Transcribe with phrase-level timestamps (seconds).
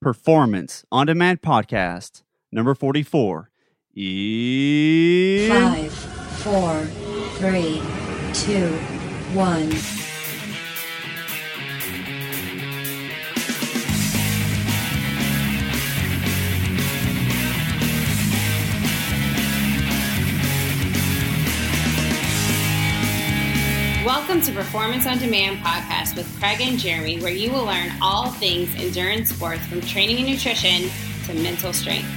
[0.00, 3.50] Performance on Demand podcast, number 44.
[3.96, 5.50] Is...
[5.50, 6.84] Five, four,
[7.38, 7.82] three,
[8.32, 8.68] two,
[9.34, 9.72] one.
[24.28, 28.30] Welcome to Performance on Demand podcast with Craig and Jeremy, where you will learn all
[28.30, 30.90] things endurance sports from training and nutrition
[31.24, 32.10] to mental strength.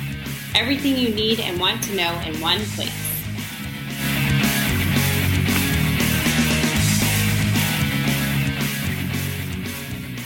[0.53, 2.91] Everything you need and want to know in one place.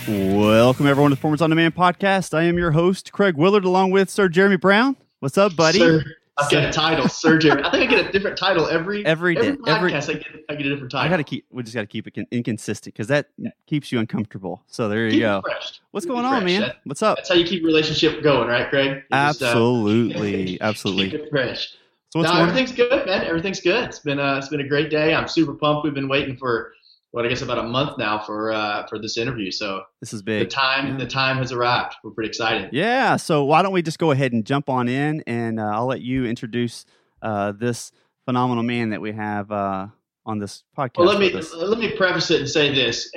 [0.08, 2.36] Welcome, everyone, to Performance on Demand podcast.
[2.36, 4.96] I am your host, Craig Willard, along with Sir Jeremy Brown.
[5.20, 5.78] What's up, buddy?
[5.78, 6.04] Sir,
[6.38, 9.42] I've got a title, Sir I think I get a different title every Every day,
[9.50, 10.10] every every- podcast.
[10.10, 11.06] I get I get a different title.
[11.06, 13.30] I got to keep, we just got to keep it con- inconsistent because that
[13.68, 14.62] keeps you uncomfortable.
[14.68, 15.42] So there you Keep it go.
[15.46, 15.80] fresh.
[15.92, 16.62] What's Keep going on, man?
[16.62, 17.18] That- What's up?
[17.18, 18.90] that's how you keep relationship going, right, Craig?
[18.96, 20.60] You just, uh, Absolutely.
[20.62, 21.12] Absolutely.
[21.12, 21.70] keep it fresh.
[22.12, 23.26] So what's no, everything's good, man.
[23.26, 23.84] Everything's good.
[23.86, 25.14] It's been uh, it's been a great day.
[25.14, 25.84] I'm super pumped.
[25.86, 26.74] We've been waiting for
[27.16, 29.50] what I guess about a month now for uh, for this interview.
[29.50, 30.42] So This is big.
[30.42, 30.98] the time Yeah.
[30.98, 31.96] the time has arrived.
[32.04, 32.72] We're pretty excited.
[32.74, 33.16] Yeah.
[33.16, 36.02] So why don't we just go ahead and jump on in, and uh, I'll let
[36.02, 36.86] you introduce
[37.22, 37.94] uh, this
[38.26, 39.88] phenomenal man that we have uh,
[40.26, 40.98] on this podcast.
[40.98, 43.10] Well, let me let me preface it and say this.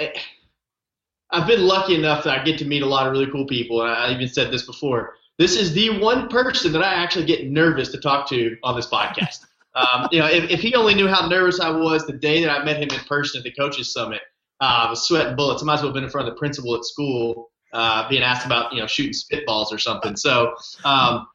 [1.30, 3.82] I've been lucky enough that I get to meet a lot of really cool people,
[3.82, 5.14] and I even said this before.
[5.38, 8.86] This is the one person that I actually get nervous to talk to on this
[8.86, 9.44] podcast.
[9.78, 12.50] Um, you know, if, if he only knew how nervous I was the day that
[12.50, 14.20] I met him in person at the coaches summit,
[14.60, 15.62] uh, I was sweating bullets.
[15.62, 18.22] I might as well have been in front of the principal at school, uh, being
[18.22, 20.16] asked about you know shooting spitballs or something.
[20.16, 21.28] So, um,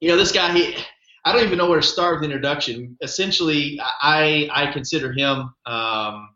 [0.00, 0.76] you know, this guy, he,
[1.24, 2.96] I don't even know where to start with the introduction.
[3.02, 6.28] Essentially, I I consider him um,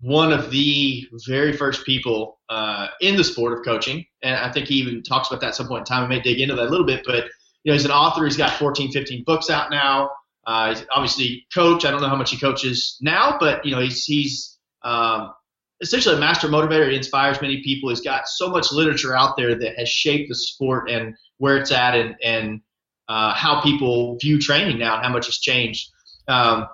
[0.00, 4.68] one of the very first people uh, in the sport of coaching, and I think
[4.68, 6.04] he even talks about that at some point in time.
[6.04, 7.24] I may dig into that a little bit, but
[7.64, 8.24] you know, he's an author.
[8.24, 10.10] He's got 14, 15 books out now.
[10.46, 11.84] Uh, he's obviously coach.
[11.84, 15.32] I don't know how much he coaches now, but you know, he's he's um,
[15.80, 16.88] essentially a master motivator.
[16.90, 17.88] He inspires many people.
[17.88, 21.72] He's got so much literature out there that has shaped the sport and where it's
[21.72, 22.60] at, and and
[23.08, 25.90] uh, how people view training now and how much has changed.
[26.28, 26.68] Um,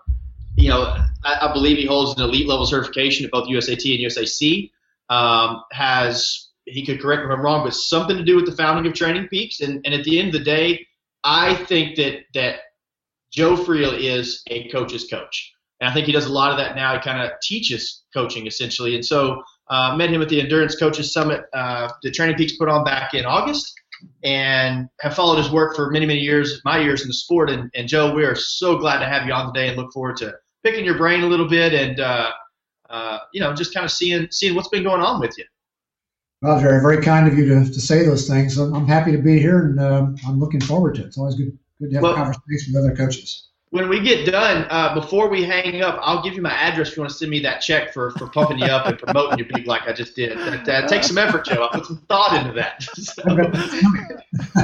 [0.56, 0.82] you know,
[1.24, 4.70] I, I believe he holds an elite level certification at both USAT and USAC.
[5.08, 8.56] Um, has he could correct me if I'm wrong, but something to do with the
[8.56, 9.60] founding of Training Peaks.
[9.60, 10.86] And, and at the end of the day,
[11.24, 12.60] I think that that
[13.32, 16.76] Joe Friel is a coach's coach, and I think he does a lot of that
[16.76, 16.94] now.
[16.94, 21.12] He kind of teaches coaching essentially, and so uh, met him at the Endurance Coaches
[21.12, 23.72] Summit uh, that Training Peaks put on back in August
[24.24, 27.50] and have followed his work for many, many years, my years in the sport.
[27.50, 30.16] And, and Joe, we are so glad to have you on today and look forward
[30.18, 30.34] to
[30.64, 32.30] picking your brain a little bit and, uh,
[32.90, 35.44] uh, you know, just kind of seeing, seeing what's been going on with you.
[36.42, 38.58] Well, very, very kind of you to, to say those things.
[38.58, 41.06] I'm, I'm happy to be here, and um, I'm looking forward to it.
[41.06, 43.48] It's always good, good to have Well- a conversation with other coaches.
[43.70, 46.96] When we get done, uh, before we hang up, I'll give you my address if
[46.98, 49.46] you want to send me that check for, for pumping you up and promoting you
[49.50, 50.36] big like I just did.
[50.38, 51.68] That, that takes some effort, Joe.
[51.72, 52.82] I put some thought into that.
[52.94, 53.22] So,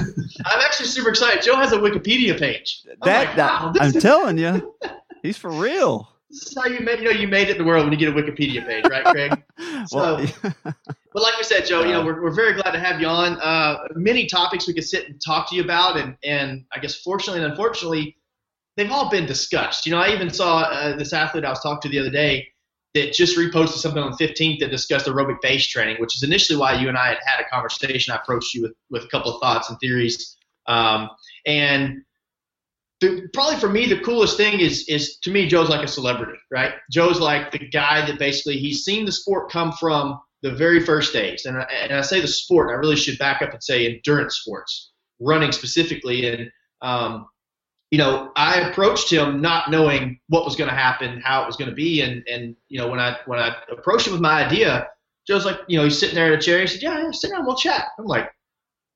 [0.44, 1.42] I'm actually super excited.
[1.42, 2.82] Joe has a Wikipedia page.
[2.86, 4.74] I'm that, like, wow, this I'm is- telling you,
[5.22, 6.08] he's for real.
[6.30, 7.98] This is how you made, you know, you made it in the world when you
[7.98, 9.42] get a Wikipedia page, right, Craig?
[9.90, 10.26] Well,
[11.18, 13.40] But like we said, Joe, you know, we're, we're very glad to have you on.
[13.40, 16.94] Uh, many topics we could sit and talk to you about, and, and I guess
[16.94, 18.16] fortunately and unfortunately,
[18.76, 19.84] they've all been discussed.
[19.84, 22.46] You know, I even saw uh, this athlete I was talking to the other day
[22.94, 26.56] that just reposted something on the 15th that discussed aerobic base training, which is initially
[26.56, 28.14] why you and I had had a conversation.
[28.14, 30.36] I approached you with, with a couple of thoughts and theories.
[30.68, 31.10] Um,
[31.46, 32.02] and
[33.00, 36.38] the, probably for me, the coolest thing is, is to me, Joe's like a celebrity,
[36.52, 36.74] right?
[36.92, 41.12] Joe's like the guy that basically he's seen the sport come from the very first
[41.12, 41.46] days.
[41.46, 44.36] And I, and I say the sport, I really should back up and say endurance
[44.36, 46.28] sports, running specifically.
[46.28, 46.50] And,
[46.82, 47.26] um,
[47.90, 51.56] you know, I approached him not knowing what was going to happen, how it was
[51.56, 52.02] going to be.
[52.02, 54.88] And, and, you know, when I, when I approached him with my idea,
[55.26, 56.60] Joe's like, you know, he's sitting there in a chair.
[56.60, 57.86] He said, yeah, yeah, sit down, we'll chat.
[57.98, 58.30] I'm like,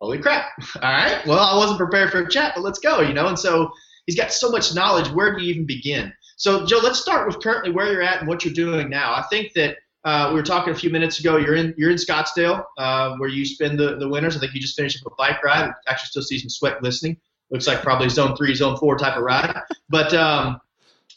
[0.00, 0.46] holy crap.
[0.82, 1.26] All right.
[1.26, 3.28] Well, I wasn't prepared for a chat, but let's go, you know?
[3.28, 3.70] And so
[4.06, 5.08] he's got so much knowledge.
[5.08, 6.12] Where do you even begin?
[6.36, 9.12] So, Joe, let's start with currently where you're at and what you're doing now.
[9.12, 11.36] I think that uh, we were talking a few minutes ago.
[11.36, 14.36] You're in you're in Scottsdale, uh, where you spend the, the winters.
[14.36, 15.70] I think you just finished up a bike ride.
[15.86, 17.16] Actually, still see some sweat glistening.
[17.50, 19.54] Looks like probably zone three, zone four type of ride.
[19.88, 20.60] But um,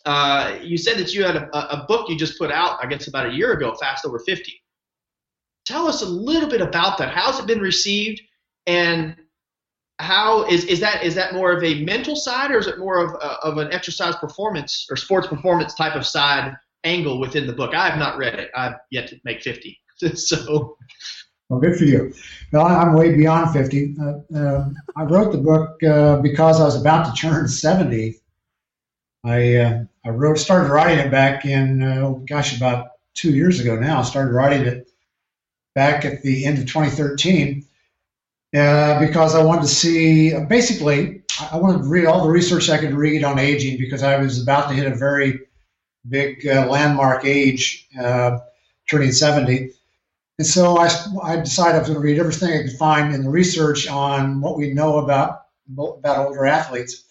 [0.06, 3.08] uh, you said that you had a, a book you just put out, I guess,
[3.08, 4.54] about a year ago, Fast Over 50.
[5.66, 7.10] Tell us a little bit about that.
[7.10, 8.22] How's it been received,
[8.68, 9.16] and
[9.98, 13.04] how is is that is that more of a mental side, or is it more
[13.04, 16.54] of uh, of an exercise performance or sports performance type of side
[16.86, 17.74] angle within the book?
[17.74, 18.52] I have not read it.
[18.56, 19.80] I've yet to make 50,
[20.16, 20.78] so
[21.50, 22.14] Well, good for you.
[22.54, 23.96] I'm way beyond 50.
[24.00, 28.20] Uh, uh, I wrote the book uh, because I was about to turn 70.
[29.24, 33.76] I uh, I wrote started writing it back in uh, gosh about two years ago
[33.76, 34.00] now.
[34.00, 34.90] I started writing it
[35.74, 37.66] back at the end of 2013
[38.56, 42.78] uh, because I wanted to see basically I wanted to read all the research I
[42.78, 45.40] could read on aging because I was about to hit a very
[46.10, 47.88] big landmark age,
[48.88, 49.72] turning 70
[50.38, 50.90] and so I,
[51.24, 54.42] I decided I was going to read everything I could find in the research on
[54.42, 57.06] what we know about about older athletes.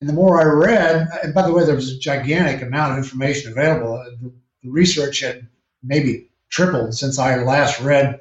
[0.00, 2.98] And the more I read, and by the way, there was a gigantic amount of
[2.98, 3.94] information available.
[3.94, 4.32] Uh, the,
[4.62, 5.46] the research had
[5.82, 8.20] maybe tripled since I last read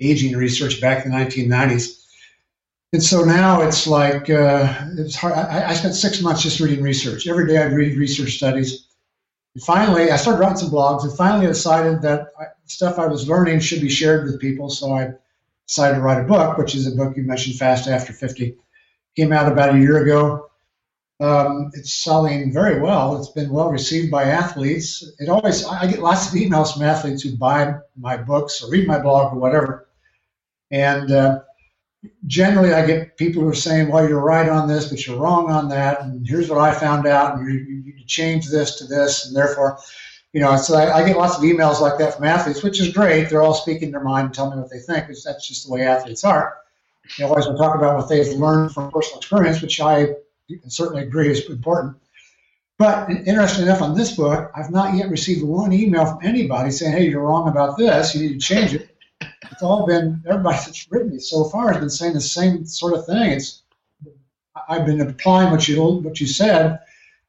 [0.00, 2.04] aging research back in the 1990s.
[2.92, 5.34] And so now it's like uh, it's hard.
[5.34, 7.28] I, I spent six months just reading research.
[7.28, 8.86] Every day I'd read research studies
[9.54, 13.28] and finally, I started writing some blogs and finally decided that I, stuff I was
[13.28, 14.70] learning should be shared with people.
[14.70, 15.12] So I
[15.66, 18.56] decided to write a book, which is a book you mentioned, Fast After 50.
[19.16, 20.50] Came out about a year ago.
[21.18, 23.18] Um, it's selling very well.
[23.18, 25.04] It's been well received by athletes.
[25.18, 28.86] It always I get lots of emails from athletes who buy my books or read
[28.86, 29.88] my blog or whatever,
[30.70, 31.40] and uh,
[32.26, 35.50] generally I get people who are saying, well, you're right on this, but you're wrong
[35.50, 36.00] on that.
[36.00, 37.36] And here's what I found out.
[37.36, 39.26] And you, you, you change this to this.
[39.26, 39.78] And therefore,
[40.32, 42.92] you know, so I, I, get lots of emails like that from athletes, which is
[42.92, 43.28] great.
[43.28, 45.72] They're all speaking their mind and telling me what they think, because that's just the
[45.72, 46.56] way athletes are.
[47.18, 50.14] Know, always we talk about what they've learned from personal experience, which I
[50.68, 51.96] certainly agree is important.
[52.78, 56.92] But interesting enough, on this book, I've not yet received one email from anybody saying,
[56.92, 58.14] hey, you're wrong about this.
[58.14, 58.96] You need to change it
[59.60, 62.94] it's all been everybody that's written me so far has been saying the same sort
[62.94, 63.32] of thing.
[63.32, 63.62] It's
[64.70, 66.80] I've been applying what you what you said,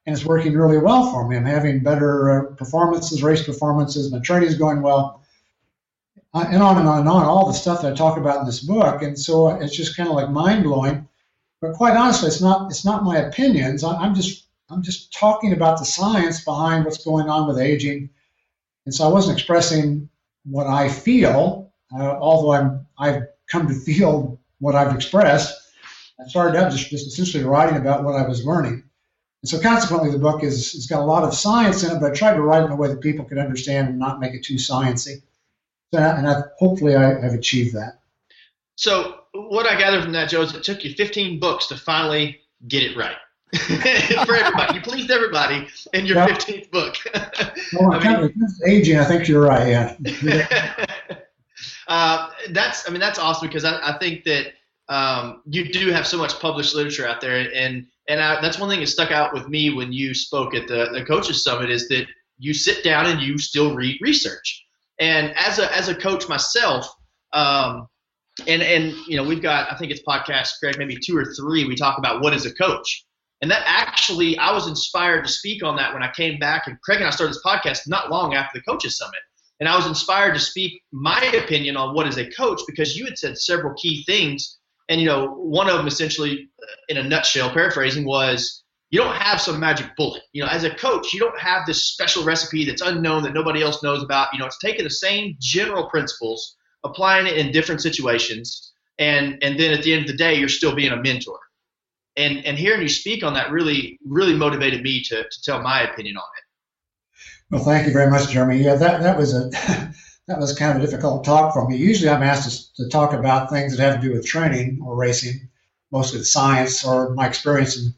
[0.06, 1.36] and it's working really well for me.
[1.36, 4.10] I'm having better uh, performances, race performances.
[4.10, 5.22] My training's going well,
[6.32, 7.26] uh, and on and on and on.
[7.26, 10.08] All the stuff that I talk about in this book, and so it's just kind
[10.08, 11.06] of like mind blowing.
[11.60, 13.84] But quite honestly, it's not it's not my opinions.
[13.84, 18.08] I, I'm just I'm just talking about the science behind what's going on with aging,
[18.86, 20.08] and so I wasn't expressing
[20.44, 21.61] what I feel
[21.96, 25.72] uh, although I'm I've come to feel what I've expressed,
[26.20, 28.84] I started out just, just essentially writing about what I was learning.
[29.42, 32.12] And so consequently, the book is it's got a lot of science in it, but
[32.12, 34.34] I tried to write it in a way that people could understand and not make
[34.34, 35.22] it too sciencey.
[35.92, 38.00] So, and I, hopefully, I, have achieved that.
[38.76, 42.40] So, what I gathered from that, Joe, is it took you 15 books to finally
[42.68, 43.16] get it right.
[44.24, 46.30] for everybody, you pleased everybody in your yep.
[46.30, 46.96] 15th book.
[47.74, 48.34] well, I mean,
[48.66, 49.68] aging, I think you're right.
[49.68, 49.96] Yeah.
[51.92, 54.54] Uh, that's I mean that's awesome because I, I think that
[54.88, 58.70] um, you do have so much published literature out there, and and I, that's one
[58.70, 61.88] thing that stuck out with me when you spoke at the the coaches summit is
[61.88, 62.06] that
[62.38, 64.64] you sit down and you still read research.
[65.00, 66.88] And as a as a coach myself,
[67.34, 67.86] um,
[68.46, 71.66] and and you know we've got I think it's podcast Craig maybe two or three
[71.66, 73.04] we talk about what is a coach.
[73.42, 76.68] And that actually, I was inspired to speak on that when I came back.
[76.68, 79.20] And Craig and I started this podcast not long after the Coaches Summit.
[79.62, 83.04] And I was inspired to speak my opinion on what is a coach because you
[83.04, 84.58] had said several key things.
[84.88, 89.14] And, you know, one of them essentially, uh, in a nutshell, paraphrasing, was you don't
[89.14, 90.24] have some magic bullet.
[90.32, 93.62] You know, as a coach, you don't have this special recipe that's unknown that nobody
[93.62, 94.30] else knows about.
[94.32, 99.60] You know, it's taking the same general principles, applying it in different situations, and and
[99.60, 101.38] then at the end of the day, you're still being a mentor.
[102.16, 105.82] And and hearing you speak on that really really motivated me to to tell my
[105.82, 106.41] opinion on it.
[107.52, 108.62] Well, thank you very much, Jeremy.
[108.62, 109.50] Yeah, that, that was a
[110.26, 111.76] that was kind of a difficult talk for me.
[111.76, 114.96] Usually, I'm asked to, to talk about things that have to do with training or
[114.96, 115.50] racing,
[115.90, 117.94] mostly the science or my experience in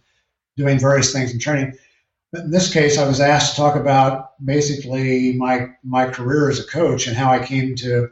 [0.56, 1.72] doing various things in training.
[2.32, 6.58] But in this case, I was asked to talk about basically my my career as
[6.58, 8.10] a coach and how I came to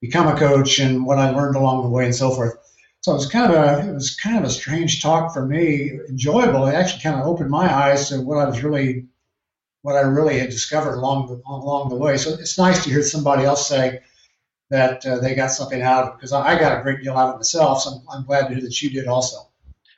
[0.00, 2.54] become a coach and what I learned along the way and so forth.
[3.00, 5.98] So it was kind of a it was kind of a strange talk for me,
[6.08, 6.68] enjoyable.
[6.68, 9.08] It actually kind of opened my eyes to what I was really
[9.88, 12.18] what I really had discovered along the along the way.
[12.18, 14.00] So it's nice to hear somebody else say
[14.68, 17.16] that uh, they got something out of it because I, I, got a great deal
[17.16, 17.80] out of it myself.
[17.80, 19.38] So I'm, I'm glad to hear that you did also.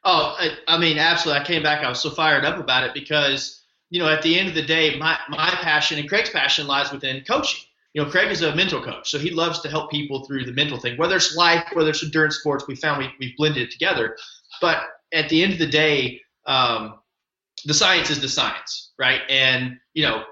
[0.04, 1.42] Oh, I, I, mean, absolutely.
[1.42, 1.82] I came back.
[1.82, 4.62] I was so fired up about it because you know at the end of the
[4.62, 7.64] day, my my passion and Craig's passion lies within coaching.
[7.92, 10.52] You know, Craig is a mental coach, so he loves to help people through the
[10.52, 12.68] mental thing, whether it's life, whether it's endurance sports.
[12.68, 14.16] We found we, we've blended it together.
[14.60, 17.00] But at the end of the day, um,
[17.64, 19.22] the science is the science, right?
[19.28, 20.24] And, you know,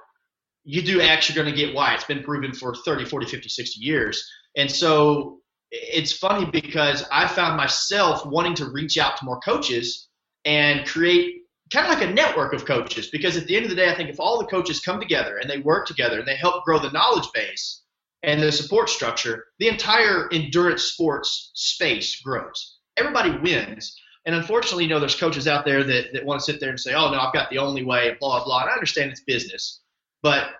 [0.64, 1.94] you do you're going to get Y.
[1.94, 4.22] It's been proven for 30, 40, 50, 60 years.
[4.56, 5.38] And so
[5.70, 10.08] it's funny because I found myself wanting to reach out to more coaches
[10.44, 11.37] and create
[11.72, 13.94] kind of like a network of coaches because at the end of the day, I
[13.94, 16.78] think if all the coaches come together and they work together and they help grow
[16.78, 17.82] the knowledge base,
[18.22, 22.78] and the support structure, the entire endurance sports space grows.
[22.96, 23.96] Everybody wins.
[24.26, 26.78] And unfortunately, you know, there's coaches out there that, that want to sit there and
[26.78, 28.62] say, oh, no, I've got the only way, blah, blah.
[28.62, 29.80] And I understand it's business,
[30.22, 30.50] but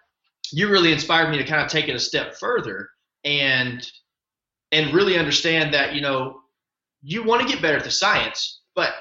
[0.53, 2.91] you really inspired me to kind of take it a step further
[3.25, 3.87] and
[4.71, 6.41] and really understand that, you know,
[7.03, 8.93] you want to get better at the science, but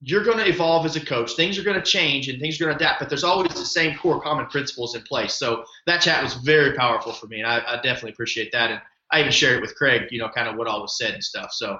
[0.00, 1.32] you're going to evolve as a coach.
[1.32, 3.64] Things are going to change and things are going to adapt, but there's always the
[3.64, 5.34] same core common principles in place.
[5.34, 8.70] So that chat was very powerful for me, and I, I definitely appreciate that.
[8.70, 11.14] And I even shared it with Craig, you know, kind of what all was said
[11.14, 11.52] and stuff.
[11.52, 11.78] So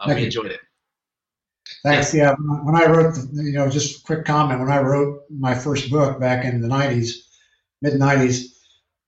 [0.00, 0.60] uh, we enjoyed it.
[1.82, 2.14] Thanks.
[2.14, 4.60] Yeah, when I wrote, the, you know, just a quick comment.
[4.60, 7.12] When I wrote my first book back in the '90s,
[7.82, 8.46] mid '90s,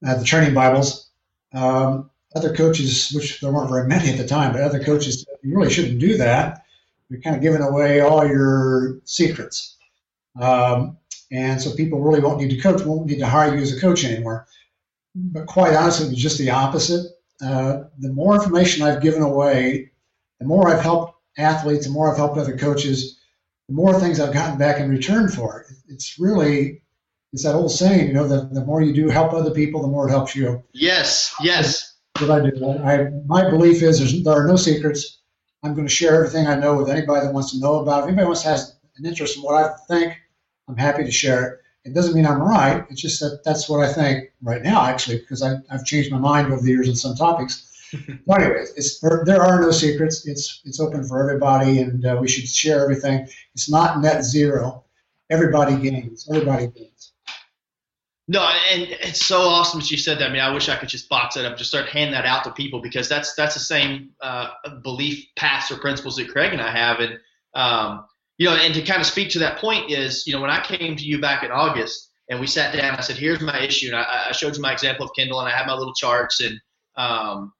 [0.07, 1.11] uh, the Training Bibles,
[1.55, 5.57] um, other coaches, which there weren't very many at the time, but other coaches, you
[5.57, 6.65] really shouldn't do that
[7.09, 9.77] you're kind of giving away all your secrets.
[10.41, 10.99] Um,
[11.31, 13.81] and so people really won't need to coach, won't need to hire you as a
[13.81, 14.47] coach anymore.
[15.15, 17.07] But quite honestly, it was just the opposite.
[17.43, 19.91] Uh, the more information I've given away,
[20.39, 23.19] the more I've helped athletes, the more I've helped other coaches,
[23.69, 25.75] the more things I've gotten back in return for it.
[25.89, 26.83] It's really,
[27.33, 29.89] it's that old saying, you know, the, the more you do help other people, the
[29.89, 30.63] more it helps you.
[30.73, 31.95] Yes, yes.
[32.21, 32.69] What I do.
[32.85, 35.19] I, my belief is there are no secrets
[35.63, 38.03] I'm going to share everything I know with anybody that wants to know about it.
[38.03, 40.17] If anybody wants to has an interest in what I think,
[40.69, 41.61] I'm happy to share it.
[41.85, 42.85] It doesn't mean I'm right.
[42.91, 46.13] It's just that that's what I think right now, actually, because I, I, have changed
[46.13, 47.68] my mind over the years on some topics.
[48.27, 50.27] But anyways, it's, there, there, are no secrets.
[50.27, 53.27] It's it's open for everybody, and uh, we should share everything.
[53.55, 54.85] It's not net zero.
[55.31, 56.29] Everybody gains.
[56.29, 57.13] Everybody gains.
[58.31, 60.29] No, and it's so awesome that you said that.
[60.29, 62.45] I mean, I wish I could just box it up, just start handing that out
[62.45, 64.49] to people because that's that's the same uh,
[64.83, 67.19] belief paths or principles that Craig and I have, and
[67.55, 68.05] um,
[68.37, 70.63] you know, and to kind of speak to that point is, you know, when I
[70.63, 73.87] came to you back in August and we sat down, I said, "Here's my issue,"
[73.87, 76.43] and I, I showed you my example of Kindle, and I had my little charts,
[76.43, 76.61] and
[76.97, 77.55] um,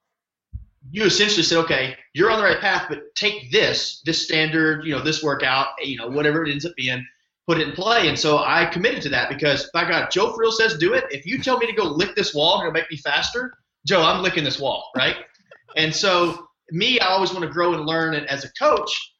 [0.91, 4.95] you essentially said, "Okay, you're on the right path, but take this, this standard, you
[4.95, 7.05] know, this workout, you know, whatever it ends up being."
[7.49, 8.07] put it in play.
[8.07, 11.05] And so I committed to that because by God, Joe Friel says do it.
[11.09, 14.03] If you tell me to go lick this wall and it'll make me faster, Joe,
[14.03, 15.15] I'm licking this wall, right?
[15.75, 19.13] and so me, I always want to grow and learn as a coach.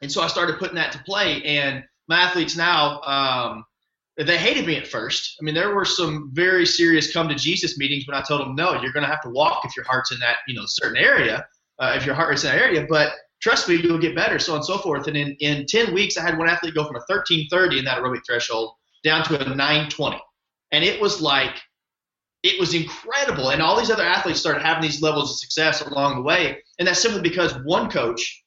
[0.00, 1.42] And so I started putting that to play.
[1.42, 3.64] And my athletes now, um,
[4.16, 5.36] they hated me at first.
[5.40, 8.54] I mean, there were some very serious come to Jesus meetings when I told them,
[8.54, 10.98] no, you're going to have to walk if your heart's in that, you know, certain
[11.02, 11.46] area,
[11.78, 12.86] uh, if your heart is in that area.
[12.88, 15.06] But trust me, you'll get better, so on and so forth.
[15.06, 17.98] And in, in 10 weeks, I had one athlete go from a 1330 in that
[17.98, 20.20] aerobic threshold down to a 920.
[20.72, 21.56] And it was like,
[22.42, 23.50] it was incredible.
[23.50, 26.58] And all these other athletes started having these levels of success along the way.
[26.78, 28.41] And that's simply because one coach,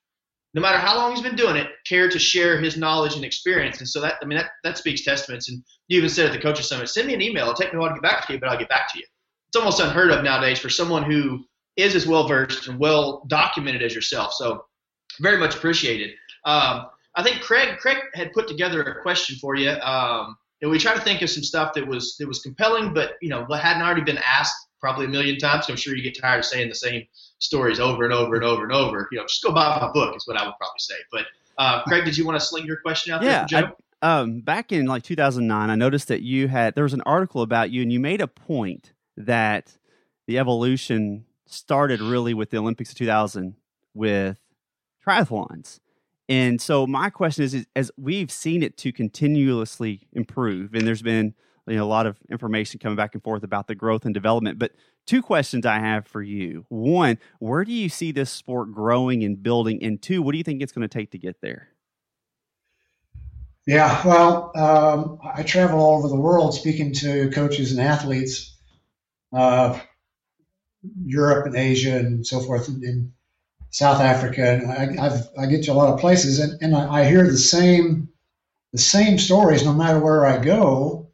[0.55, 3.79] no matter how long he's been doing it, care to share his knowledge and experience.
[3.79, 5.49] And so that, I mean, that, that speaks testaments.
[5.49, 7.43] And you even said at the coaches summit, send me an email.
[7.43, 8.97] It'll take me a while to get back to you, but I'll get back to
[8.97, 9.03] you.
[9.49, 11.43] It's almost unheard of nowadays for someone who
[11.75, 14.33] is as well versed and well documented as yourself.
[14.33, 14.63] So
[15.19, 16.11] very much appreciated.
[16.45, 16.85] Um,
[17.15, 19.71] I think Craig Craig had put together a question for you.
[19.71, 23.13] Um, and we tried to think of some stuff that was that was compelling, but
[23.21, 25.67] you know, hadn't already been asked probably a million times.
[25.67, 27.03] So I'm sure you get tired of saying the same
[27.45, 29.07] stories over and over and over and over.
[29.11, 30.95] You know, just go buy my book is what I would probably say.
[31.11, 31.25] But
[31.57, 33.75] uh, Craig, did you want to sling your question out yeah, there, Joe?
[34.01, 37.41] I, um, back in like 2009, I noticed that you had there was an article
[37.41, 39.77] about you, and you made a point that
[40.27, 43.55] the evolution started really with the Olympics of 2000
[43.93, 44.39] with
[45.05, 45.79] triathlons.
[46.27, 51.03] And so my question is, is, as we've seen it to continuously improve, and there's
[51.03, 51.35] been
[51.67, 54.59] you know, a lot of information coming back and forth about the growth and development.
[54.59, 54.71] But
[55.05, 59.41] two questions I have for you: one, where do you see this sport growing and
[59.41, 59.83] building?
[59.83, 61.69] And two, what do you think it's going to take to get there?
[63.65, 68.55] Yeah, well, um, I travel all over the world speaking to coaches and athletes,
[69.33, 69.79] uh,
[71.03, 73.11] Europe and Asia and so forth, and
[73.75, 77.01] South Africa, and I, I've, i get to a lot of places, and, and I,
[77.01, 78.07] I, hear the same
[78.71, 81.09] the same stories no matter where I go.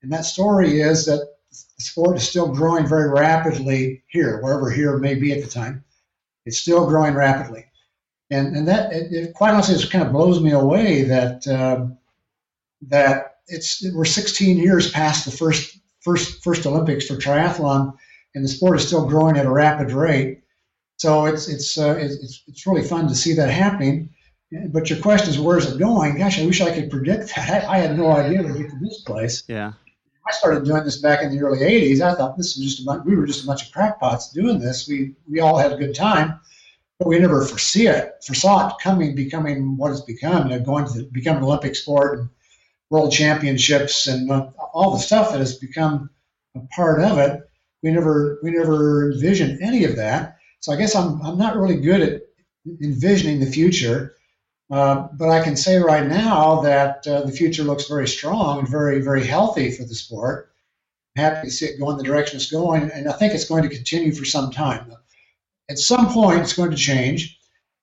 [0.00, 1.33] And that story is that
[1.84, 5.84] sport is still growing very rapidly here, wherever here may be at the time.
[6.46, 7.64] It's still growing rapidly,
[8.30, 11.96] and and that it, it quite honestly just kind of blows me away that um,
[12.82, 17.94] that it's we're 16 years past the first first first Olympics for triathlon,
[18.34, 20.44] and the sport is still growing at a rapid rate
[20.96, 24.10] so it's it's uh, it's it's really fun to see that happening.
[24.68, 26.16] But your question is, where's it going?
[26.16, 27.68] Gosh, I wish I could predict that.
[27.68, 29.42] I, had no idea to get to this place.
[29.48, 29.72] Yeah.
[30.26, 32.00] I started doing this back in the early '80s.
[32.00, 34.58] I thought this was just a bunch, we were just a bunch of crackpots doing
[34.58, 34.88] this.
[34.88, 36.40] We we all had a good time,
[36.98, 40.50] but we never foresee it, foresaw it coming, becoming what it's become.
[40.50, 42.28] You know, going to become an Olympic sport and
[42.90, 46.10] world championships and uh, all the stuff that has become
[46.54, 47.42] a part of it
[47.84, 50.38] we never we never envisioned any of that.
[50.60, 52.22] So I guess I'm I'm not really good at
[52.82, 54.16] envisioning the future.
[54.70, 58.68] Uh, but I can say right now that uh, the future looks very strong and
[58.68, 60.52] very, very healthy for the sport.
[61.16, 63.62] I'm happy to see it going the direction it's going, and I think it's going
[63.62, 64.92] to continue for some time.
[65.68, 67.38] At some point, it's going to change.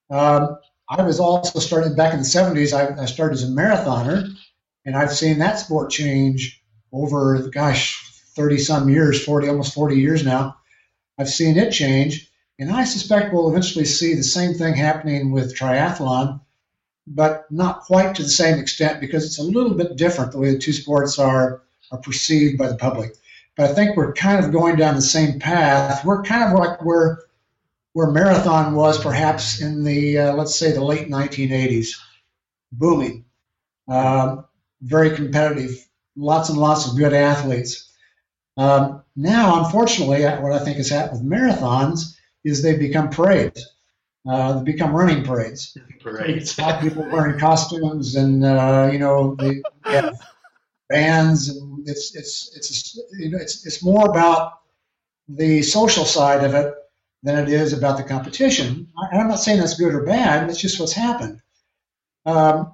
[0.09, 0.57] Um,
[0.89, 2.73] I was also started back in the 70s.
[2.73, 4.27] I, I started as a marathoner,
[4.85, 6.61] and I've seen that sport change
[6.91, 10.57] over, gosh, 30 some years, 40, almost 40 years now.
[11.17, 15.55] I've seen it change, and I suspect we'll eventually see the same thing happening with
[15.55, 16.41] triathlon
[17.15, 20.51] but not quite to the same extent because it's a little bit different the way
[20.51, 23.15] the two sports are are perceived by the public.
[23.57, 26.05] But I think we're kind of going down the same path.
[26.05, 27.19] We're kind of like where
[27.93, 31.89] where marathon was perhaps in the uh, let's say the late 1980s,
[32.71, 33.25] booming,
[33.89, 34.45] um,
[34.81, 37.91] very competitive, lots and lots of good athletes.
[38.57, 43.67] Um, now, unfortunately, what I think has happened with marathons is they've become parades.
[44.27, 45.75] Uh, they become running parades.
[45.99, 46.57] Parades.
[46.57, 50.19] A lot of people wearing costumes, and uh, you know they have
[50.89, 54.59] bands, and it's it's it's you know it's it's more about
[55.27, 56.73] the social side of it
[57.23, 58.87] than it is about the competition.
[59.11, 60.49] And I'm not saying that's good or bad.
[60.49, 61.41] It's just what's happened.
[62.25, 62.73] Um,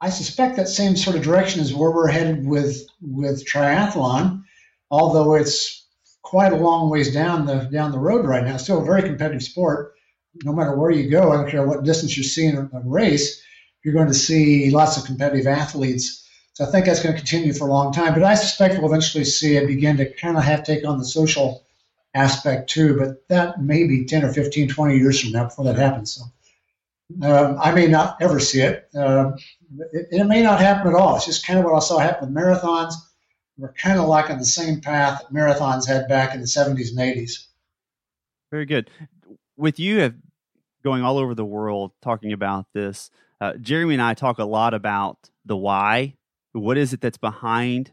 [0.00, 4.42] I suspect that same sort of direction is where we're headed with with triathlon,
[4.90, 5.86] although it's
[6.20, 8.58] quite a long ways down the down the road right now.
[8.58, 9.95] Still a very competitive sport
[10.44, 13.42] no matter where you go, I don't care what distance you're seeing a race,
[13.82, 16.28] you're going to see lots of competitive athletes.
[16.54, 18.14] So I think that's going to continue for a long time.
[18.14, 21.04] But I suspect we'll eventually see it begin to kind of have take on the
[21.04, 21.64] social
[22.14, 22.98] aspect too.
[22.98, 26.14] But that may be 10 or 15, 20 years from now before that happens.
[26.14, 26.22] So
[27.22, 28.88] um, I may not ever see it.
[28.94, 29.36] Um,
[29.92, 30.08] it.
[30.10, 31.16] It may not happen at all.
[31.16, 32.94] It's just kind of what I saw happen with marathons.
[33.58, 36.90] We're kind of like on the same path that marathons had back in the 70s
[36.90, 37.46] and 80s.
[38.50, 38.90] Very good.
[39.56, 40.14] With you have
[40.86, 43.10] going all over the world talking about this.
[43.40, 46.14] Uh, Jeremy and I talk a lot about the why.
[46.52, 47.90] What is it that's behind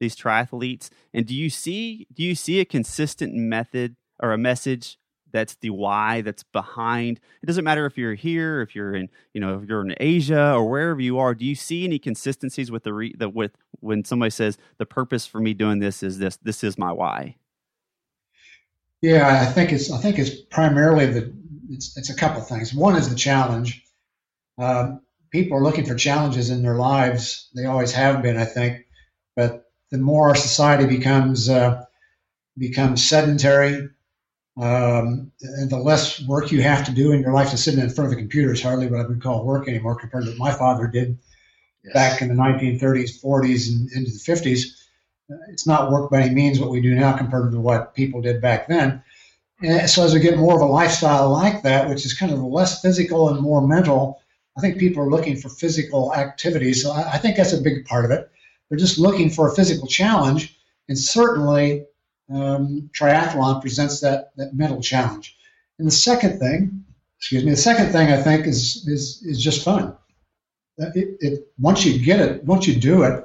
[0.00, 0.90] these triathletes?
[1.14, 4.98] And do you see do you see a consistent method or a message
[5.32, 7.20] that's the why that's behind?
[7.44, 10.52] It doesn't matter if you're here, if you're in you know if you're in Asia
[10.54, 11.32] or wherever you are.
[11.32, 15.28] Do you see any consistencies with the, re, the with when somebody says the purpose
[15.28, 16.38] for me doing this is this?
[16.38, 17.36] This is my why.
[19.00, 21.32] Yeah, I think it's I think it's primarily the
[21.70, 22.74] it's, it's a couple things.
[22.74, 23.82] One is the challenge.
[24.58, 24.96] Uh,
[25.30, 27.48] people are looking for challenges in their lives.
[27.54, 28.86] They always have been, I think.
[29.34, 31.84] But the more our society becomes uh,
[32.58, 33.88] becomes sedentary,
[34.56, 37.90] um, and the less work you have to do in your life to sit in
[37.90, 40.38] front of a computer is hardly what I would call work anymore compared to what
[40.38, 41.18] my father did
[41.84, 41.92] yes.
[41.92, 44.68] back in the 1930s, 40s, and into the 50s.
[45.50, 48.40] It's not work by any means what we do now compared to what people did
[48.40, 49.02] back then.
[49.62, 52.42] And so as we get more of a lifestyle like that, which is kind of
[52.42, 54.20] less physical and more mental,
[54.56, 56.82] I think people are looking for physical activities.
[56.82, 58.30] So I, I think that's a big part of it.
[58.68, 61.86] They're just looking for a physical challenge, and certainly
[62.32, 65.36] um, triathlon presents that that mental challenge.
[65.78, 66.84] And the second thing,
[67.18, 69.96] excuse me, the second thing I think is is is just fun.
[70.78, 73.24] It, it once you get it, once you do it,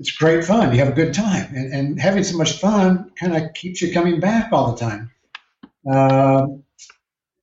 [0.00, 0.72] it's great fun.
[0.72, 3.92] You have a good time, and, and having so much fun kind of keeps you
[3.92, 5.10] coming back all the time.
[5.88, 6.46] Uh,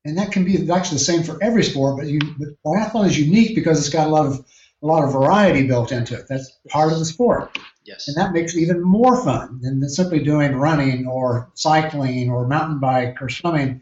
[0.04, 3.20] and that can be actually the same for every sport, but you but triathlon is
[3.20, 4.44] unique because it's got a lot of
[4.82, 6.26] a lot of variety built into it.
[6.28, 7.58] That's part of the sport.
[7.86, 8.08] Yes.
[8.08, 12.80] And that makes it even more fun than simply doing running or cycling or mountain
[12.80, 13.82] bike or swimming.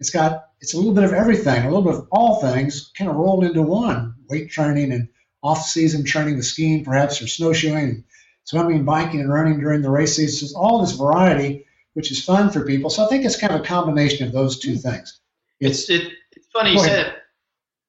[0.00, 3.08] It's got it's a little bit of everything, a little bit of all things kind
[3.08, 4.14] of rolled into one.
[4.28, 5.08] Weight training and
[5.42, 8.02] off-season training with skiing, perhaps, or snowshoeing,
[8.46, 10.48] swimming, biking, and running during the race season.
[10.56, 12.88] all this variety, which is fun for people.
[12.88, 15.20] So I think it's kind of a combination of those two things.
[15.60, 17.16] It's it, it's funny you said.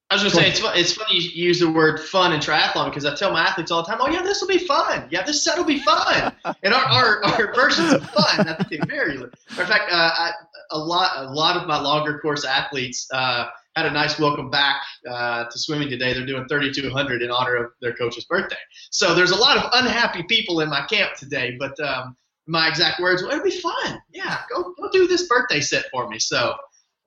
[0.10, 2.86] I was going to say it's it's funny you use the word fun in triathlon
[2.86, 5.06] because I tell my athletes all the time, oh yeah, this will be fun.
[5.12, 6.34] Yeah, this set will be fun.
[6.64, 9.16] and our, our, our versions of fun, I think they vary.
[9.16, 10.32] In fact, uh, I,
[10.72, 14.82] a lot a lot of my longer course athletes uh, had a nice welcome back
[15.08, 16.12] uh, to swimming today.
[16.12, 18.58] They're doing 3,200 in honor of their coach's birthday.
[18.90, 23.00] So there's a lot of unhappy people in my camp today, but um, my exact
[23.00, 24.02] words were, it'll be fun.
[24.12, 26.18] Yeah, go, go do this birthday set for me.
[26.18, 26.56] So,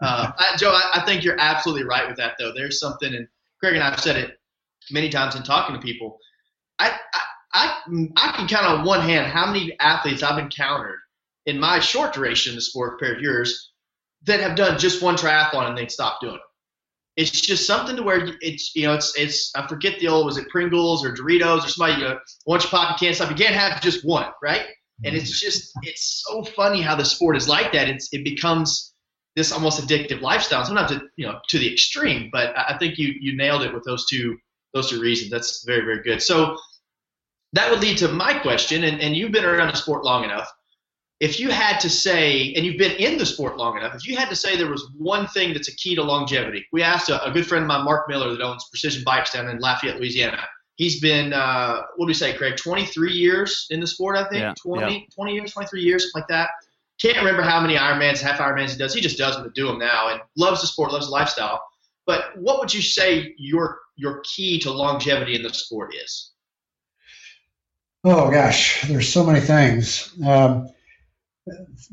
[0.01, 2.53] uh, I, Joe, I, I, think you're absolutely right with that, though.
[2.55, 3.27] There's something, and
[3.59, 4.39] Craig and I have said it
[4.93, 6.19] many times in talking to people.
[6.79, 7.21] I, I,
[7.53, 11.01] I, I can count on one hand how many athletes I've encountered
[11.47, 13.73] in my short duration in the sport compared to yours
[14.23, 16.41] that have done just one triathlon and they stopped doing it
[17.21, 20.39] it's just something to where it's you know it's it's I forget the old was
[20.39, 23.37] it Pringles or Doritos or somebody you know, once you pop you can't stop you
[23.37, 24.67] can't have just one right
[25.05, 25.47] and it's mm-hmm.
[25.47, 27.89] just it's so funny how the sport is like that.
[27.89, 28.95] It's it becomes
[29.37, 30.65] this almost addictive lifestyle.
[30.65, 33.85] Sometimes it you know to the extreme, but I think you you nailed it with
[33.85, 34.37] those two
[34.75, 35.31] those two reasons.
[35.31, 36.23] That's very very good.
[36.23, 36.57] So
[37.55, 40.49] that would lead to my question, and, and you've been around the sport long enough.
[41.21, 44.17] If you had to say, and you've been in the sport long enough, if you
[44.17, 47.23] had to say there was one thing that's a key to longevity, we asked a,
[47.25, 50.43] a good friend of mine, Mark Miller, that owns Precision Bikes down in Lafayette, Louisiana.
[50.77, 52.57] He's been, uh, what do we say, Craig?
[52.57, 54.41] 23 years in the sport, I think.
[54.41, 55.01] Yeah, 20, yeah.
[55.15, 56.51] 20 years, 23 years, something like that.
[57.03, 58.95] Can't remember how many Ironmans, half Ironmans he does.
[58.95, 61.63] He just does them to do them now, and loves the sport, loves the lifestyle.
[62.07, 66.33] But what would you say your your key to longevity in the sport is?
[68.05, 70.15] Oh gosh, there's so many things.
[70.27, 70.69] Um,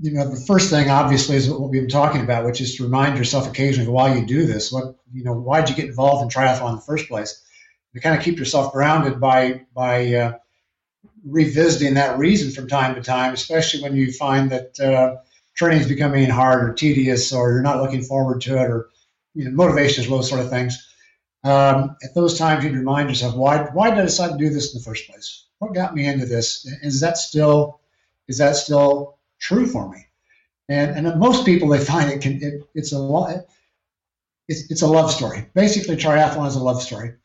[0.01, 2.83] you know, the first thing obviously is what we've been talking about, which is to
[2.83, 6.23] remind yourself occasionally why you do this, what you know, why did you get involved
[6.23, 7.43] in triathlon in the first place?
[7.93, 10.37] To kind of keep yourself grounded by by uh,
[11.25, 15.15] revisiting that reason from time to time, especially when you find that uh,
[15.55, 18.89] training is becoming hard or tedious, or you're not looking forward to it, or
[19.33, 20.83] you know, motivation is low, sort of things.
[21.43, 24.73] Um, at those times, you'd remind yourself, why why did I decide to do this
[24.73, 25.45] in the first place?
[25.59, 26.65] What got me into this?
[26.83, 27.79] Is that still
[28.27, 30.05] is that still true for me?
[30.69, 33.45] And and most people they find it can it, it's a lot
[34.47, 35.45] it's, it's a love story.
[35.53, 37.15] Basically, triathlon is a love story.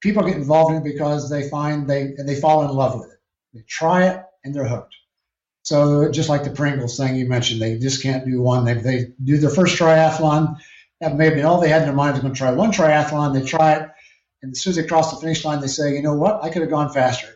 [0.00, 3.18] People get involved in it because they find they they fall in love with it.
[3.54, 4.94] They try it and they're hooked.
[5.62, 8.64] So just like the Pringles thing you mentioned, they just can't do one.
[8.64, 10.58] They they do their first triathlon.
[11.00, 12.72] That may have been all they had in their mind was going to try one
[12.72, 13.32] triathlon.
[13.32, 13.90] They try it,
[14.42, 16.50] and as soon as they cross the finish line, they say, you know what, I
[16.50, 17.28] could have gone faster.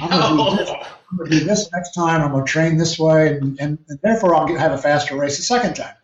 [0.00, 0.70] I'm going to do this.
[1.10, 2.20] I'm going to do this next time.
[2.20, 5.16] I'm going to train this way, and, and, and therefore I'll get, have a faster
[5.16, 5.94] race the second time.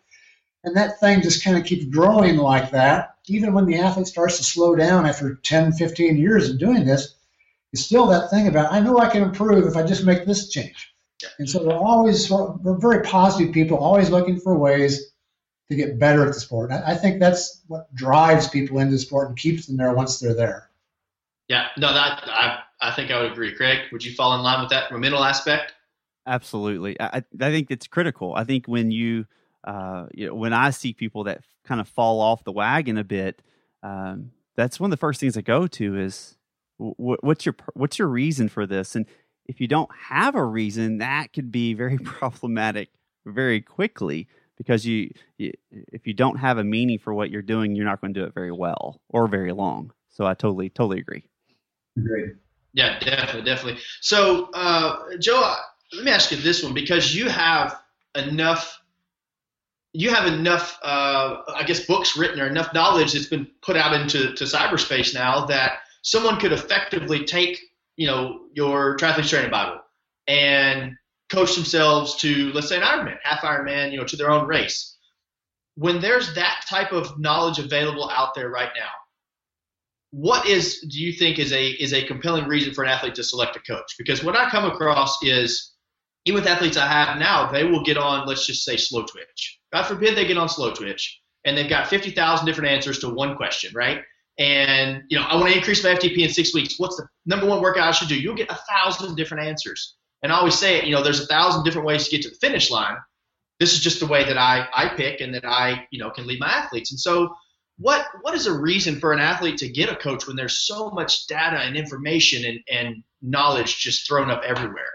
[0.63, 3.15] And that thing just kind of keeps growing like that.
[3.27, 7.15] Even when the athlete starts to slow down after 10, 15 years of doing this,
[7.73, 10.49] it's still that thing about, I know I can improve if I just make this
[10.49, 10.93] change.
[11.39, 15.11] And so they're always, we're very positive people, always looking for ways
[15.69, 16.71] to get better at the sport.
[16.71, 20.19] I, I think that's what drives people into the sport and keeps them there once
[20.19, 20.69] they're there.
[21.47, 23.55] Yeah, no, that I I think I would agree.
[23.55, 25.73] Craig, would you fall in line with that from a mental aspect?
[26.27, 26.99] Absolutely.
[26.99, 28.35] I, I I think it's critical.
[28.35, 29.25] I think when you,
[29.63, 33.03] uh, you know, when I see people that kind of fall off the wagon a
[33.03, 33.41] bit,
[33.83, 36.37] um, that's one of the first things I go to is
[36.77, 38.95] w- what's your what's your reason for this?
[38.95, 39.05] And
[39.45, 42.89] if you don't have a reason, that could be very problematic
[43.25, 47.75] very quickly because you, you if you don't have a meaning for what you're doing,
[47.75, 49.93] you're not going to do it very well or very long.
[50.09, 51.23] So I totally totally agree.
[51.97, 52.35] Agreed.
[52.73, 53.81] Yeah, definitely, definitely.
[54.01, 55.55] So, uh, Joe,
[55.93, 57.79] let me ask you this one because you have
[58.15, 58.79] enough.
[59.95, 63.93] You have enough, uh, I guess, books written or enough knowledge that's been put out
[63.93, 67.59] into to cyberspace now that someone could effectively take,
[67.95, 69.81] you know, your triathlete training Bible
[70.27, 70.95] and
[71.29, 74.97] coach themselves to, let's say, an Ironman, half Ironman, you know, to their own race.
[75.75, 78.89] When there's that type of knowledge available out there right now,
[80.13, 83.23] what is do you think is a is a compelling reason for an athlete to
[83.23, 83.95] select a coach?
[83.97, 85.73] Because what I come across is
[86.25, 89.57] even with athletes I have now, they will get on, let's just say, Slowtwitch.
[89.73, 91.01] God forbid they get on Slowtwitch,
[91.45, 94.01] and they've got fifty thousand different answers to one question, right?
[94.37, 96.75] And you know, I want to increase my FTP in six weeks.
[96.77, 98.19] What's the number one workout I should do?
[98.19, 99.95] You'll get a thousand different answers.
[100.21, 102.29] And I always say it, you know, there's a thousand different ways to get to
[102.29, 102.97] the finish line.
[103.59, 106.27] This is just the way that I I pick and that I you know can
[106.27, 106.91] lead my athletes.
[106.91, 107.33] And so
[107.77, 110.89] what what is a reason for an athlete to get a coach when there's so
[110.91, 114.91] much data and information and, and knowledge just thrown up everywhere?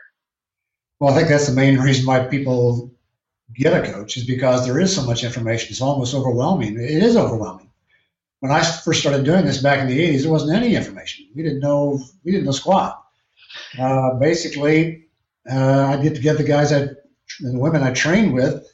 [1.00, 2.92] Well, I think that's the main reason why people
[3.54, 5.70] get a coach is because there is so much information.
[5.70, 6.74] It's almost overwhelming.
[6.74, 7.70] It is overwhelming.
[8.40, 11.26] When I first started doing this back in the '80s, there wasn't any information.
[11.34, 13.04] We didn't know we didn't know squat.
[13.78, 15.06] Uh, basically,
[15.50, 16.88] uh, I'd get together the guys I,
[17.40, 18.67] the women I trained with,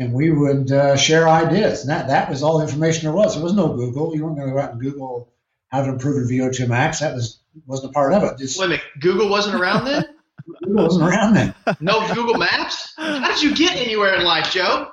[0.00, 1.82] and we would uh, share ideas.
[1.82, 3.34] And that, that was all the information there was.
[3.34, 4.16] There was no Google.
[4.16, 5.30] You weren't going to go out and Google
[5.68, 7.00] how to improve your VO2 max.
[7.00, 8.38] That was wasn't a part of it.
[8.38, 10.04] Just, Wait a minute, Google wasn't around then?
[10.64, 11.54] Google wasn't around then.
[11.80, 12.94] No Google Maps?
[12.96, 14.90] How did you get anywhere in life, Joe?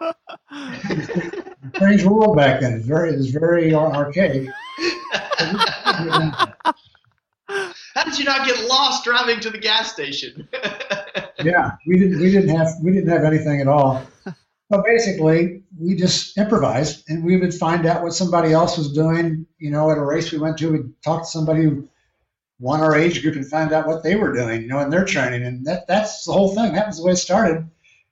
[1.75, 2.73] Strange world back then.
[2.73, 4.49] It was very, it was very ar- archaic.
[7.47, 10.47] How did you not get lost driving to the gas station?
[11.43, 14.03] yeah, we didn't we didn't have we didn't have anything at all.
[14.71, 19.45] So basically, we just improvised, and we would find out what somebody else was doing.
[19.59, 21.87] You know, at a race we went to, we'd talk to somebody who
[22.59, 24.61] won our age group and find out what they were doing.
[24.61, 26.73] You know, in their training, and that that's the whole thing.
[26.73, 27.69] That was the way it started.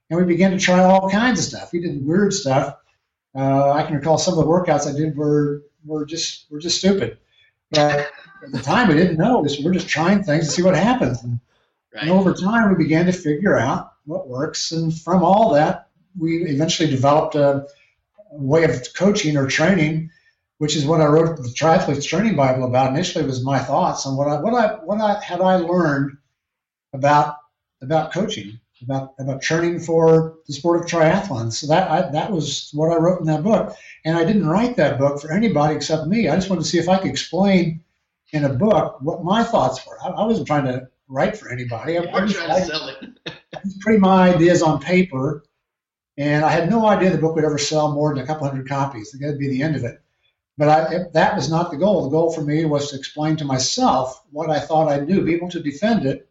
[0.08, 1.72] And we began to try all kinds of stuff.
[1.72, 2.76] We did weird stuff.
[3.34, 6.78] Uh, I can recall some of the workouts I did were were just were just
[6.78, 7.18] stupid.
[7.70, 8.10] But
[8.44, 9.44] at the time, we didn't know.
[9.62, 11.22] We're just trying things to see what happens.
[11.22, 11.40] And,
[11.92, 12.04] right.
[12.04, 15.85] and over time, we began to figure out what works, and from all that,
[16.18, 17.66] we eventually developed a,
[18.32, 20.10] way of coaching or training,
[20.58, 22.90] which is what I wrote the Triathletes Training Bible about.
[22.92, 26.16] Initially, it was my thoughts on what I what I what I had I learned
[26.92, 27.36] about
[27.82, 31.52] about coaching, about about training for the sport of triathlon.
[31.52, 33.74] So that I, that was what I wrote in that book,
[34.04, 36.28] and I didn't write that book for anybody except me.
[36.28, 37.82] I just wanted to see if I could explain
[38.32, 39.98] in a book what my thoughts were.
[40.04, 41.96] I, I wasn't trying to write for anybody.
[41.96, 42.98] I, just- trying I- to sell it.
[43.82, 45.44] putting my ideas on paper,
[46.18, 48.68] and I had no idea the book would ever sell more than a couple hundred
[48.68, 49.12] copies.
[49.12, 50.00] That'd be the end of it.
[50.58, 52.04] But I, that was not the goal.
[52.04, 55.34] The goal for me was to explain to myself what I thought I knew, be
[55.34, 56.28] able to defend it,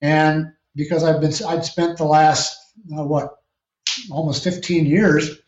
[0.00, 2.56] and because I've been, I'd spent the last
[2.96, 3.38] uh, what,
[4.12, 5.40] almost 15 years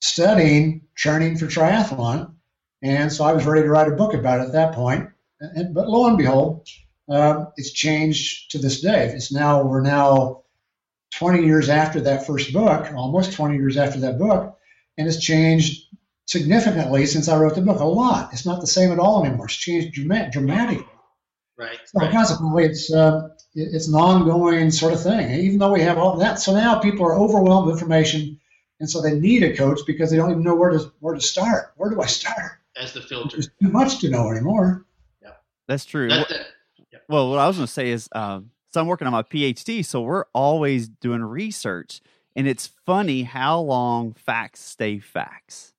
[0.00, 2.32] studying training for triathlon,
[2.82, 5.08] and so I was ready to write a book about it at that point.
[5.40, 6.68] And, but lo and behold,
[7.08, 9.06] uh, it's changed to this day.
[9.08, 10.42] It's now we're now
[11.12, 14.58] 20 years after that first book, almost 20 years after that book,
[14.96, 15.86] and it's changed
[16.26, 17.80] significantly since I wrote the book.
[17.80, 18.32] A lot.
[18.32, 19.46] It's not the same at all anymore.
[19.46, 20.86] It's changed dramatic, dramatically.
[21.56, 21.78] Right.
[21.86, 22.12] So right.
[22.12, 25.30] consequently, it's uh, it's an ongoing sort of thing.
[25.40, 28.38] Even though we have all that, so now people are overwhelmed with information,
[28.78, 31.20] and so they need a coach because they don't even know where to where to
[31.20, 31.72] start.
[31.76, 32.52] Where do I start?
[32.76, 33.36] As the filter.
[33.36, 34.86] There's too much to know anymore.
[35.20, 35.32] Yeah,
[35.66, 36.08] that's true.
[36.08, 39.12] That, that, Well, what I was going to say is, um, so I'm working on
[39.12, 42.00] my PhD, so we're always doing research,
[42.36, 45.72] and it's funny how long facts stay facts.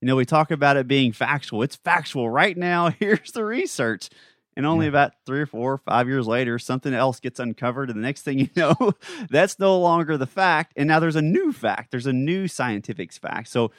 [0.00, 1.62] You know, we talk about it being factual.
[1.62, 2.90] It's factual right now.
[2.98, 4.10] Here's the research,
[4.56, 4.90] and only Yeah.
[4.90, 8.22] about three or four, or five years later, something else gets uncovered, and the next
[8.22, 8.92] thing you know,
[9.30, 11.90] that's no longer the fact, and now there's a new fact.
[11.90, 13.48] There's a new scientific fact.
[13.48, 13.70] So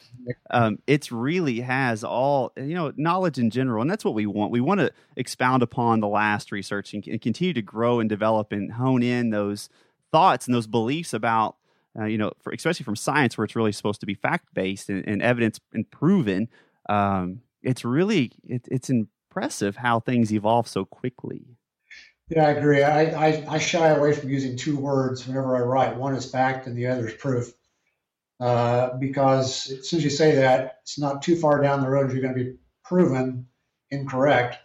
[0.52, 4.52] um, it's really has all you know knowledge in general and that's what we want
[4.52, 8.52] we want to expound upon the last research and, and continue to grow and develop
[8.52, 9.70] and hone in those
[10.12, 11.56] thoughts and those beliefs about
[12.00, 14.90] uh, you know for, especially from science where it's really supposed to be fact based
[14.90, 16.48] and, and evidence and proven
[16.90, 18.90] um, it's really it, it's
[19.38, 21.46] impressive how things evolve so quickly
[22.30, 22.84] Yeah, I agree.
[22.84, 25.96] I, I, I shy away from using two words whenever I write.
[25.96, 27.54] One is fact and the other is proof.
[28.40, 32.12] Uh, because as soon as you say that, it's not too far down the road
[32.12, 33.48] you're going to be proven
[33.92, 34.58] incorrect.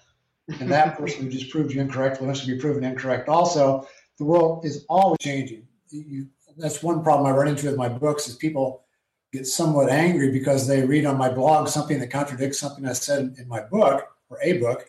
[0.58, 3.28] And that person who just proved you incorrect will eventually be proven incorrect.
[3.28, 3.87] Also,
[4.18, 5.66] the world is always changing.
[5.90, 8.85] You, that's one problem I run into with my books is people
[9.32, 13.20] get somewhat angry because they read on my blog something that contradicts something I said
[13.20, 14.87] in, in my book or a book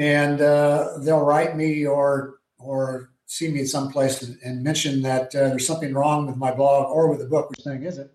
[0.00, 5.02] and uh, they'll write me or or see me at some place and, and mention
[5.02, 7.50] that uh, there's something wrong with my blog or with the book.
[7.50, 8.10] Which thing is it?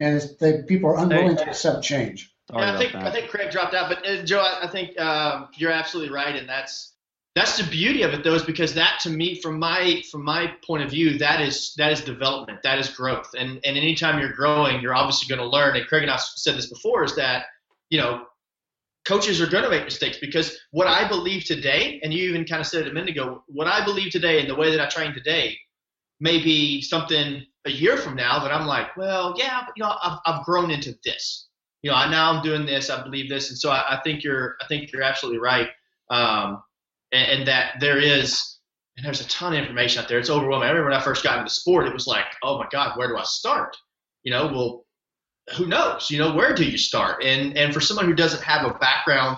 [0.00, 2.34] And it's, they, people are unwilling to accept change.
[2.52, 3.06] Yeah, I think that.
[3.06, 6.36] I think Craig dropped out, but uh, Joe, I, I think um, you're absolutely right,
[6.36, 6.92] and that's
[7.34, 10.52] that's the beauty of it, though, is because that to me, from my from my
[10.64, 14.32] point of view, that is that is development, that is growth, and and anytime you're
[14.32, 15.76] growing, you're obviously going to learn.
[15.76, 17.46] And Craig and I said this before, is that
[17.90, 18.26] you know
[19.06, 22.60] coaches are going to make mistakes because what I believe today, and you even kind
[22.60, 24.88] of said it a minute ago, what I believe today and the way that I
[24.88, 25.56] train today
[26.20, 29.94] may be something a year from now that I'm like, well, yeah, but, you know,
[30.02, 31.48] I've, I've grown into this.
[31.82, 32.90] You know, I, now I'm doing this.
[32.90, 35.68] I believe this, and so I, I think you're, I think you're absolutely right.
[36.10, 36.62] Um,
[37.12, 38.58] and, and that there is,
[38.96, 40.18] and there's a ton of information out there.
[40.18, 40.66] It's overwhelming.
[40.66, 42.96] I remember when I first got into the sport, it was like, oh my God,
[42.96, 43.76] where do I start?
[44.22, 44.85] You know, well,
[45.54, 46.10] who knows?
[46.10, 47.22] You know, where do you start?
[47.22, 49.36] And and for someone who doesn't have a background,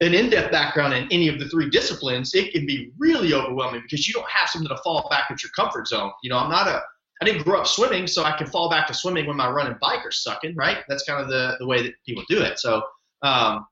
[0.00, 4.08] an in-depth background in any of the three disciplines, it can be really overwhelming because
[4.08, 6.10] you don't have something to fall back at your comfort zone.
[6.22, 6.82] You know, I'm not a
[7.20, 9.76] I didn't grow up swimming, so I can fall back to swimming when my running
[9.80, 10.78] bike are sucking, right?
[10.88, 12.58] That's kind of the, the way that people do it.
[12.58, 12.82] So
[13.22, 13.66] um,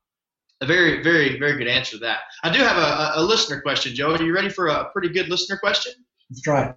[0.60, 2.18] a very, very, very good answer to that.
[2.42, 4.12] I do have a, a listener question, Joe.
[4.12, 5.92] Are you ready for a pretty good listener question?
[6.28, 6.76] Let's try it.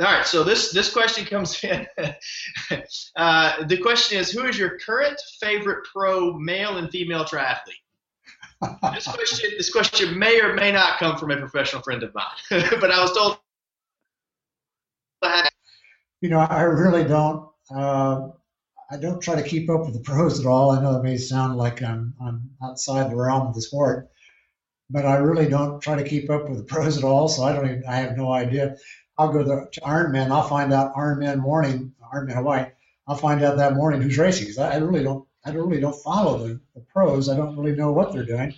[0.00, 1.86] All right, so this this question comes in.
[3.16, 7.82] uh, the question is, who is your current favorite pro male and female triathlete?
[8.94, 12.24] This question this question may or may not come from a professional friend of mine,
[12.80, 13.38] but I was told.
[16.20, 17.48] You know, I really don't.
[17.74, 18.28] Uh,
[18.90, 20.70] I don't try to keep up with the pros at all.
[20.70, 24.08] I know it may sound like I'm I'm outside the realm of the sport,
[24.88, 27.28] but I really don't try to keep up with the pros at all.
[27.28, 27.84] So I don't even.
[27.88, 28.76] I have no idea.
[29.22, 30.30] I'll go to, to Ironman.
[30.30, 32.66] I'll find out Ironman morning, Ironman Hawaii.
[33.06, 34.46] I'll find out that morning who's racing.
[34.48, 35.26] 'cause I, I really don't.
[35.44, 37.28] I really don't follow the, the pros.
[37.28, 38.54] I don't really know what they're doing.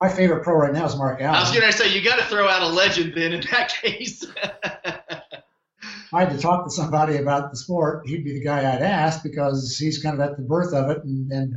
[0.00, 1.34] My favorite pro right now is Mark Allen.
[1.34, 3.70] I was going to say you got to throw out a legend then in that
[3.70, 4.22] case.
[4.22, 4.34] If
[6.12, 9.22] I had to talk to somebody about the sport, he'd be the guy I'd ask
[9.24, 11.54] because he's kind of at the birth of it and, and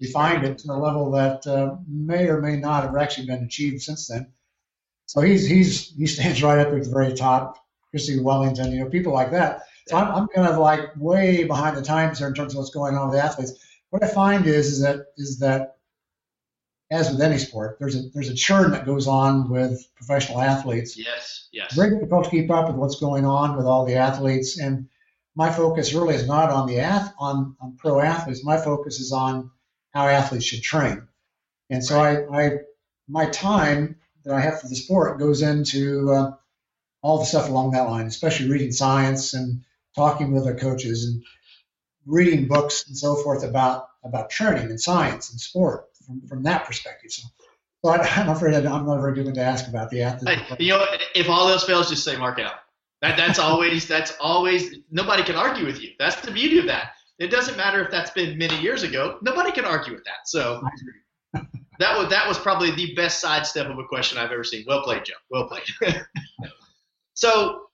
[0.00, 3.82] refined it to a level that uh, may or may not have actually been achieved
[3.82, 4.32] since then.
[5.06, 7.61] So he's he's he stands right up at the very top.
[7.92, 9.62] Chrissie Wellington, you know, people like that.
[9.86, 12.70] So I'm, I'm kind of like way behind the times here in terms of what's
[12.70, 13.52] going on with athletes.
[13.90, 15.76] What I find is, is that is that
[16.90, 20.96] as with any sport, there's a there's a churn that goes on with professional athletes.
[20.96, 21.74] Yes, yes.
[21.74, 24.58] Very difficult to keep up with what's going on with all the athletes.
[24.58, 24.88] And
[25.34, 28.44] my focus really is not on the ath on, on pro athletes.
[28.44, 29.50] My focus is on
[29.92, 31.06] how athletes should train.
[31.70, 32.58] And so I, I
[33.08, 36.32] my time that I have for the sport goes into uh,
[37.02, 39.62] all the stuff along that line, especially reading science and
[39.94, 41.22] talking with other coaches and
[42.06, 46.64] reading books and so forth about about training and science and sport from, from that
[46.64, 47.12] perspective.
[47.12, 47.28] So,
[47.84, 50.38] so I, I'm afraid I'm not very good to ask about the athlete.
[50.58, 52.52] You know, if all else fails, just say Mark Allen.
[53.02, 55.90] That that's always that's always nobody can argue with you.
[55.98, 56.92] That's the beauty of that.
[57.18, 59.18] It doesn't matter if that's been many years ago.
[59.22, 60.26] Nobody can argue with that.
[60.26, 60.62] So
[61.34, 64.64] that was that was probably the best sidestep of a question I've ever seen.
[64.68, 65.14] Well played, Joe.
[65.30, 65.64] Well played.
[67.14, 67.66] so,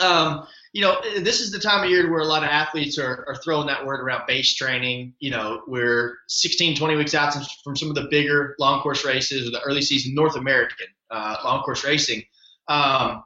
[0.00, 3.24] um, you know, this is the time of year where a lot of athletes are,
[3.26, 5.14] are throwing that word around base training.
[5.18, 9.48] You know, we're 16, 20 weeks out from some of the bigger long course races
[9.48, 12.22] or the early season North American uh, long course racing.
[12.68, 13.24] Um,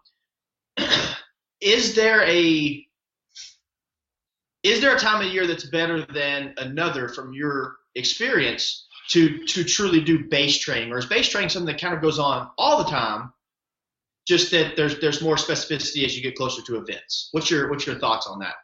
[1.61, 2.87] is there a
[4.63, 9.65] is there a time of year that's better than another from your experience to to
[9.65, 12.83] truly do base training, or is base training something that kind of goes on all
[12.83, 13.33] the time?
[14.27, 17.29] Just that there's there's more specificity as you get closer to events.
[17.33, 18.55] What's your what's your thoughts on that?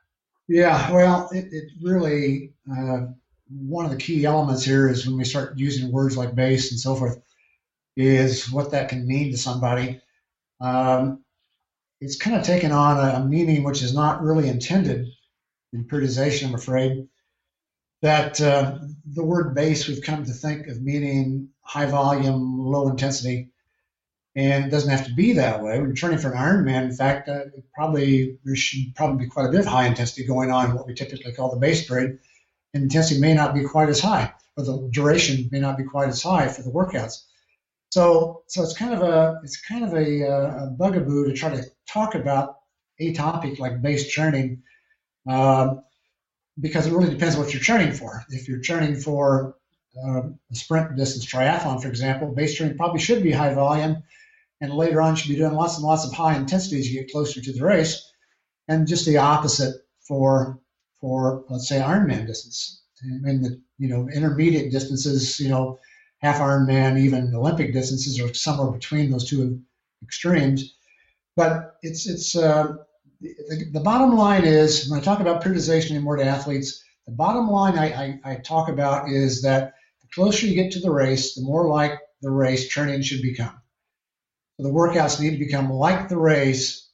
[0.49, 3.07] Yeah, well, it, it really uh,
[3.49, 6.81] one of the key elements here is when we start using words like base and
[6.81, 7.21] so forth,
[7.97, 10.01] is what that can mean to somebody.
[10.61, 11.25] Um,
[12.01, 15.09] it's kind of taken on a, a meaning which is not really intended
[15.73, 17.09] in periodization, I'm afraid
[18.03, 23.51] that uh, the word base we've come to think of meaning high volume, low intensity,
[24.39, 25.81] and it doesn't have to be that way.
[25.81, 29.47] When you're training for an Ironman, in fact, uh, probably there should probably be quite
[29.47, 32.21] a bit of high intensity going on, what we typically call the base period.
[32.73, 36.09] And intensity may not be quite as high, or the duration may not be quite
[36.09, 37.25] as high for the workouts.
[37.91, 41.51] So, so it's kind of a it's kind of a, uh, a bugaboo to try
[41.57, 42.59] to talk about
[43.01, 44.63] a topic like base training.
[45.29, 45.83] Um,
[46.61, 48.25] because it really depends what you're training for.
[48.31, 49.57] If you're training for
[49.97, 54.05] a sprint distance triathlon, for example, base training probably should be high volume,
[54.61, 57.13] and later on should be doing lots and lots of high intensity as you get
[57.13, 58.13] closer to the race,
[58.67, 60.61] and just the opposite for
[61.01, 62.83] for let's say Ironman distance.
[63.03, 65.79] And the you know intermediate distances, you know,
[66.19, 69.61] half Ironman, even Olympic distances are somewhere between those two
[70.03, 70.75] extremes.
[71.37, 72.75] But it's it's uh,
[73.21, 77.13] the, the, bottom line is when I talk about periodization and more to athletes, the
[77.13, 80.91] bottom line I, I, I, talk about is that the closer you get to the
[80.91, 83.61] race, the more like the race training should become.
[84.59, 86.89] The workouts need to become like the race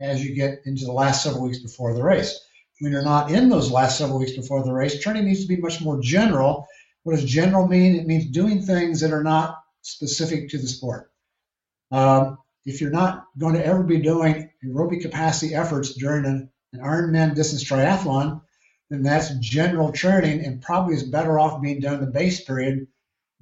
[0.00, 2.40] as you get into the last several weeks before the race.
[2.80, 5.60] When you're not in those last several weeks before the race, training needs to be
[5.60, 6.66] much more general.
[7.02, 7.96] What does general mean?
[7.96, 11.10] It means doing things that are not specific to the sport.
[11.90, 16.80] Um, if you're not going to ever be doing aerobic capacity efforts during an, an
[16.80, 18.40] Ironman distance triathlon,
[18.88, 22.86] then that's general training and probably is better off being done in the base period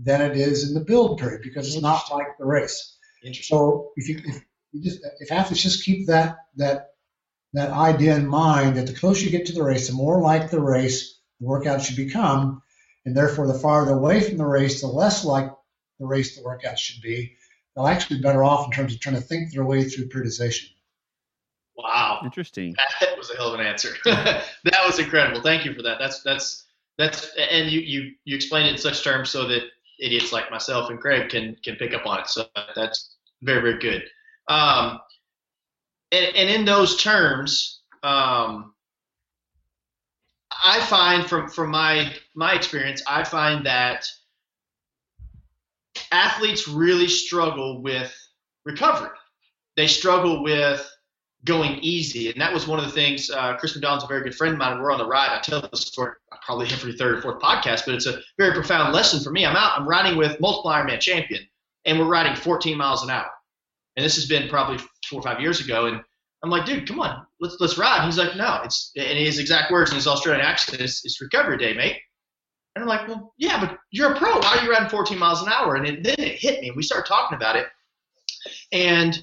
[0.00, 2.97] than it is in the build period because it's not like the race.
[3.42, 6.90] So if you if you just if athletes just keep that that
[7.54, 10.50] that idea in mind that the closer you get to the race, the more like
[10.50, 12.62] the race the workout should become,
[13.04, 15.50] and therefore the farther away from the race, the less like
[15.98, 17.36] the race the workout should be
[17.78, 20.70] they'll actually be better off in terms of trying to think their way through periodization.
[21.76, 22.74] Wow, interesting.
[23.00, 23.90] That was a hell of an answer.
[24.04, 24.44] that
[24.84, 25.42] was incredible.
[25.42, 25.98] Thank you for that.
[26.00, 26.64] That's that's
[26.98, 29.62] that's and you you you explained it in such terms so that
[29.98, 32.28] idiots like myself and Craig can can pick up on it.
[32.28, 34.04] So that's very very good.
[34.48, 35.00] Um,
[36.10, 38.74] and, and in those terms, um,
[40.64, 44.06] I find from from my my experience, I find that
[46.10, 48.14] athletes really struggle with
[48.64, 49.10] recovery.
[49.76, 50.88] They struggle with
[51.44, 52.30] going easy.
[52.30, 54.58] And that was one of the things, uh, Chris McDonald's a very good friend of
[54.58, 54.80] mine.
[54.80, 55.30] We're on the ride.
[55.30, 56.12] I tell this story
[56.48, 59.44] probably every third or fourth podcast, but it's a very profound lesson for me.
[59.44, 61.46] I'm out, I'm riding with multiple Ironman champion,
[61.84, 63.28] and we're riding 14 miles an hour.
[63.96, 64.78] And this has been probably
[65.10, 65.84] four or five years ago.
[65.86, 66.00] And
[66.42, 68.06] I'm like, dude, come on, let's let's ride.
[68.06, 71.58] he's like, no, it's and his exact words in his Australian accent is, it's recovery
[71.58, 71.98] day, mate.
[72.74, 74.38] And I'm like, well, yeah, but you're a pro.
[74.38, 75.74] Why are you riding 14 miles an hour?
[75.74, 76.70] And it, then it hit me.
[76.74, 77.66] We started talking about it.
[78.72, 79.20] And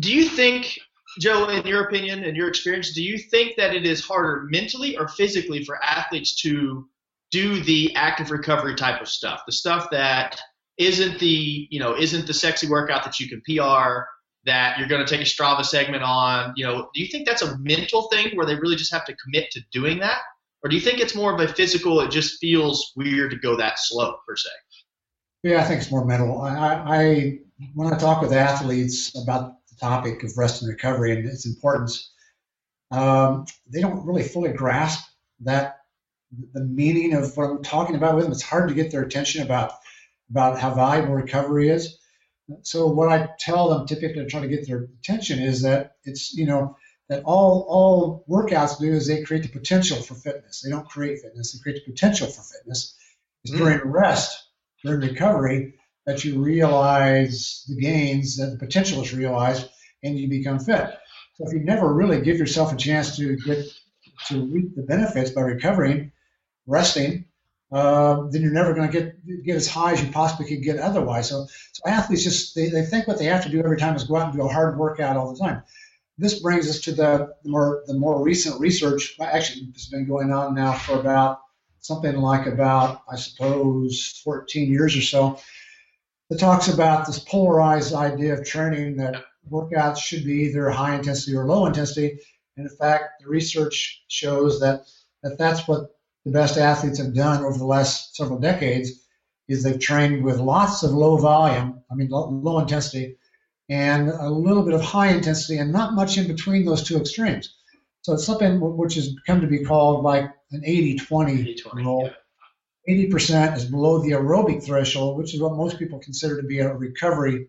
[0.00, 0.80] do you think,
[1.18, 4.96] Joe, in your opinion and your experience, do you think that it is harder mentally
[4.96, 6.86] or physically for athletes to
[7.30, 10.40] do the active recovery type of stuff, the stuff that
[10.78, 14.02] isn't the you know isn't the sexy workout that you can PR,
[14.44, 16.52] that you're going to take a Strava segment on.
[16.56, 19.16] You know, do you think that's a mental thing where they really just have to
[19.16, 20.20] commit to doing that,
[20.62, 22.00] or do you think it's more of a physical?
[22.00, 24.50] It just feels weird to go that slow per se.
[25.42, 26.40] Yeah, I think it's more mental.
[26.40, 27.38] I, I
[27.74, 32.12] when I talk with athletes about topic of rest and recovery and its importance,
[32.90, 35.04] um, they don't really fully grasp
[35.40, 35.78] that
[36.52, 38.32] the meaning of what I'm talking about with them.
[38.32, 39.72] It's hard to get their attention about
[40.30, 41.98] about how valuable recovery is.
[42.62, 46.32] So what I tell them typically to try to get their attention is that it's
[46.34, 46.76] you know
[47.08, 50.62] that all all workouts do is they create the potential for fitness.
[50.62, 52.96] They don't create fitness; they create the potential for fitness.
[53.44, 53.58] It's mm.
[53.58, 54.48] during rest,
[54.84, 55.74] during recovery,
[56.06, 59.68] that you realize the gains, that the potential is realized,
[60.02, 60.90] and you become fit.
[61.34, 63.66] So if you never really give yourself a chance to get
[64.28, 66.12] to reap the benefits by recovering,
[66.66, 67.24] resting,
[67.72, 70.78] uh, then you're never going to get get as high as you possibly could get
[70.78, 71.28] otherwise.
[71.28, 74.04] So, so athletes just they, they think what they have to do every time is
[74.04, 75.62] go out and do a hard workout all the time.
[76.18, 79.16] This brings us to the more the more recent research.
[79.20, 81.40] Actually, it's been going on now for about
[81.78, 85.38] something like about I suppose 14 years or so.
[86.30, 91.36] That talks about this polarized idea of training that workouts should be either high intensity
[91.36, 92.20] or low intensity.
[92.56, 94.86] And in fact, the research shows that,
[95.24, 95.90] that that's what
[96.24, 99.08] the best athletes have done over the last several decades
[99.48, 103.16] is they've trained with lots of low volume, I mean low, low intensity,
[103.68, 107.56] and a little bit of high intensity, and not much in between those two extremes.
[108.02, 112.10] So it's something which has come to be called like an 80-20 rule.
[112.88, 116.74] 80% is below the aerobic threshold, which is what most people consider to be a
[116.74, 117.48] recovery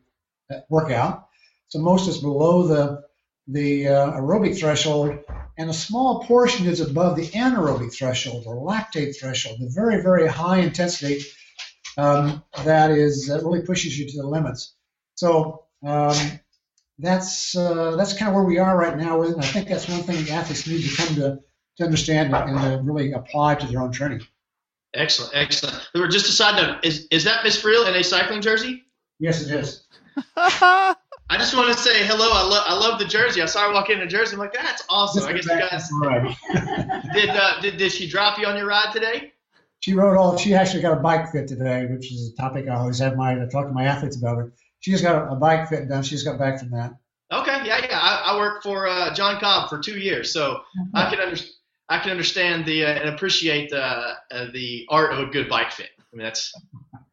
[0.52, 1.28] uh, workout.
[1.70, 3.04] So most is below the
[3.48, 5.18] the uh, aerobic threshold,
[5.58, 10.28] and a small portion is above the anaerobic threshold or lactate threshold, the very, very
[10.28, 11.22] high intensity
[11.98, 14.74] um, that is that really pushes you to the limits.
[15.16, 16.16] So um,
[17.00, 19.22] that's uh, that's kind of where we are right now.
[19.24, 21.40] And I think that's one thing athletes need to come to,
[21.78, 24.22] to understand and to really apply to their own training.
[24.94, 25.82] Excellent, excellent.
[26.12, 28.84] Just a side note: is is that Miss Friel in a cycling jersey?
[29.20, 29.86] Yes, it is.
[31.32, 32.30] I just want to say hello.
[32.32, 33.42] I love I love the jersey.
[33.42, 34.34] I saw her walk in the jersey.
[34.34, 35.24] I'm like, that's awesome.
[35.24, 35.90] I guess you guys.
[35.94, 36.36] Right.
[37.14, 39.32] did, uh, did did she drop you on your ride today?
[39.80, 40.38] She rode all.
[40.38, 43.32] She actually got a bike fit today, which is a topic I always have my
[43.32, 44.52] I talk to my athletes about it.
[44.82, 46.04] She just got a, a bike fit done.
[46.04, 46.96] She just got back from that.
[47.32, 47.98] Okay, yeah, yeah.
[47.98, 50.98] I, I worked for uh, John Cobb for two years, so mm-hmm.
[50.98, 51.42] I can under,
[51.92, 54.16] I can understand the uh, and appreciate the uh,
[54.54, 55.90] the art of a good bike fit.
[56.00, 56.54] I mean, that's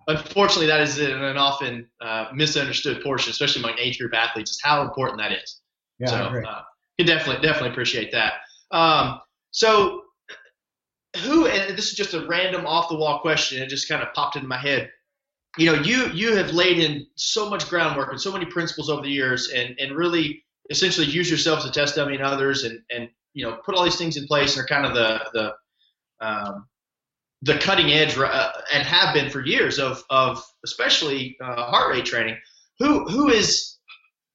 [0.07, 4.83] unfortunately, that is an often uh, misunderstood portion, especially among age group athletes, is how
[4.83, 5.61] important that is.
[5.99, 6.45] Yeah, so, I agree.
[6.45, 6.61] Uh,
[6.97, 8.35] can definitely definitely appreciate that.
[8.71, 9.21] Um,
[9.51, 10.03] so,
[11.25, 11.49] who?
[11.49, 13.61] And this is just a random off the wall question.
[13.61, 14.91] It just kind of popped into my head.
[15.57, 19.03] You know, you you have laid in so much groundwork and so many principles over
[19.03, 22.81] the years, and and really essentially use yourself as a test dummy and others, and
[22.91, 23.09] and
[23.39, 26.67] you know put all these things in place and are kind of the the um,
[27.43, 32.05] the cutting edge uh, and have been for years of of especially uh, heart rate
[32.05, 32.37] training.
[32.81, 33.79] Who who is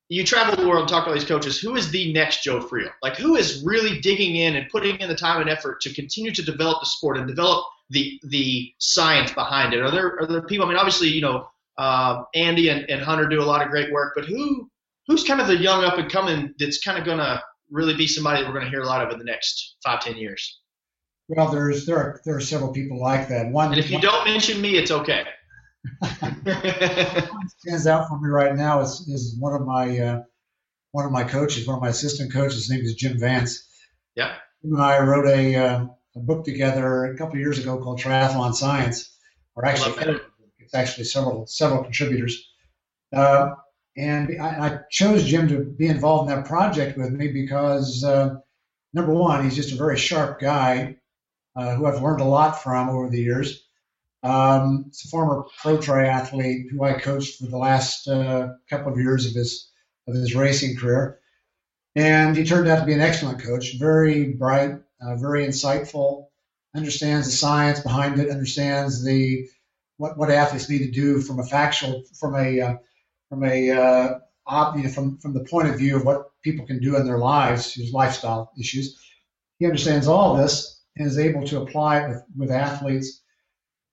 [0.07, 1.59] you travel the world talk to all these coaches.
[1.59, 2.91] Who is the next Joe Friel?
[3.01, 6.31] Like who is really digging in and putting in the time and effort to continue
[6.31, 9.81] to develop the sport and develop the the science behind it?
[9.81, 10.65] Are there are there people?
[10.65, 13.91] I mean, obviously, you know, uh, Andy and, and Hunter do a lot of great
[13.91, 14.69] work, but who
[15.07, 17.43] who's kind of the young up and coming that's kind of gonna
[17.73, 20.15] really be somebody that we're gonna hear a lot of in the next five ten
[20.15, 20.59] years?
[21.27, 23.51] Well, there's there are there are several people like that.
[23.51, 25.25] One, and if you don't mention me, it's okay.
[27.57, 30.23] stands out for me right now is, is one of my uh,
[30.91, 32.67] one of my coaches, one of my assistant coaches.
[32.67, 33.67] His name is Jim Vance.
[34.15, 34.35] Yeah.
[34.63, 37.99] Him and I wrote a, uh, a book together a couple of years ago called
[37.99, 39.13] Triathlon Science,
[39.55, 40.19] or actually
[40.59, 42.49] it's actually several several contributors.
[43.13, 43.49] Uh,
[43.95, 48.35] and I, I, chose Jim to be involved in that project with me because uh,
[48.93, 50.97] number one, he's just a very sharp guy
[51.55, 53.63] uh, who I've learned a lot from over the years.
[54.23, 58.99] Um, he's a former pro triathlete who I coached for the last uh, couple of
[58.99, 59.69] years of his
[60.07, 61.19] of his racing career,
[61.95, 63.77] and he turned out to be an excellent coach.
[63.77, 66.27] Very bright, uh, very insightful,
[66.75, 69.47] understands the science behind it, understands the
[69.97, 72.75] what, what athletes need to do from a factual from a uh,
[73.33, 76.65] from a uh, op, you know, from from the point of view of what people
[76.65, 78.99] can do in their lives, his lifestyle issues.
[79.57, 83.21] He understands all this and is able to apply it with, with athletes.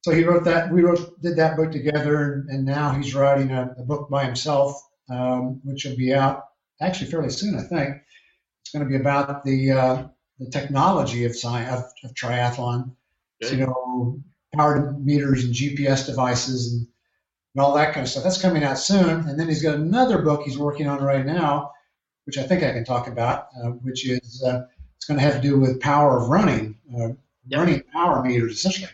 [0.03, 0.73] So he wrote that.
[0.73, 4.79] We wrote did that book together, and, now he's writing a, a book by himself,
[5.09, 6.45] um, which will be out
[6.81, 7.97] actually fairly soon, I think.
[8.63, 12.95] It's going to be about the uh, the technology of science of, of triathlon.
[13.43, 14.21] So, you know,
[14.55, 16.87] power meters and GPS devices and
[17.55, 18.25] and all that kind of stuff.
[18.25, 19.29] That's coming out soon.
[19.29, 21.73] And then he's got another book he's working on right now,
[22.25, 25.35] which I think I can talk about, uh, which is uh, it's going to have
[25.35, 27.09] to do with power of running, uh,
[27.47, 27.59] Yep.
[27.59, 28.91] running power meters essentially.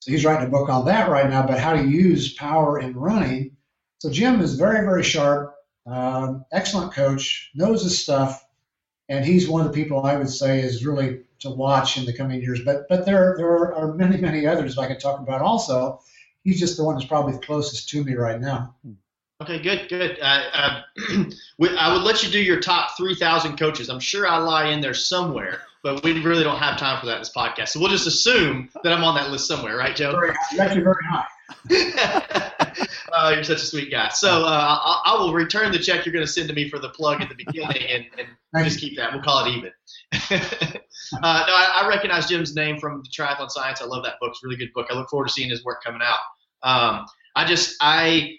[0.00, 2.94] So he's writing a book on that right now about how to use power in
[2.94, 3.56] running.
[3.98, 5.54] So Jim is very, very sharp,
[5.86, 8.44] um, excellent coach, knows his stuff,
[9.08, 12.12] and he's one of the people I would say is really to watch in the
[12.12, 12.60] coming years.
[12.62, 16.00] But but there there are many many others I could talk about also.
[16.44, 18.74] He's just the one that's probably the closest to me right now.
[19.42, 20.18] Okay, good, good.
[20.20, 20.82] Uh, uh,
[21.78, 23.88] I would let you do your top 3,000 coaches.
[23.88, 27.16] I'm sure I lie in there somewhere, but we really don't have time for that
[27.16, 27.68] in this podcast.
[27.68, 30.12] So we'll just assume that I'm on that list somewhere, right, Joe?
[30.12, 31.26] Very high, actually very high.
[33.12, 34.08] uh, you're such a sweet guy.
[34.10, 36.78] So uh, I, I will return the check you're going to send to me for
[36.78, 39.12] the plug at the beginning and, and just keep that.
[39.12, 39.72] We'll call it even.
[40.12, 43.82] uh, no, I, I recognize Jim's name from the Triathlon Science.
[43.82, 44.30] I love that book.
[44.30, 44.86] It's a really good book.
[44.90, 46.20] I look forward to seeing his work coming out.
[46.64, 47.04] Um,
[47.36, 48.36] I just I,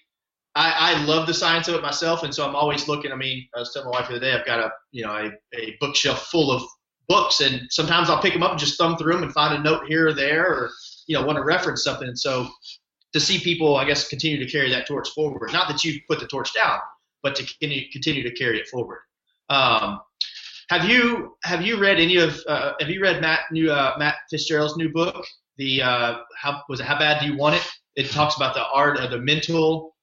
[0.55, 3.11] I I love the science of it myself, and so I'm always looking.
[3.11, 5.11] I mean, I was telling my wife the other day, I've got a you know
[5.11, 6.63] a, a bookshelf full of
[7.07, 9.63] books, and sometimes I'll pick them up and just thumb through them and find a
[9.63, 10.69] note here or there, or
[11.07, 12.07] you know want to reference something.
[12.07, 12.47] And so
[13.13, 15.53] to see people, I guess, continue to carry that torch forward.
[15.53, 16.79] Not that you put the torch down,
[17.23, 18.99] but to continue, to carry it forward.
[19.49, 20.01] Um,
[20.69, 24.15] have you have you read any of uh, have you read Matt new uh, Matt
[24.29, 25.23] Fitzgerald's new book?
[25.57, 26.85] The uh, how was it?
[26.85, 27.67] How bad do you want it?
[27.95, 29.95] It talks about the art of the mental.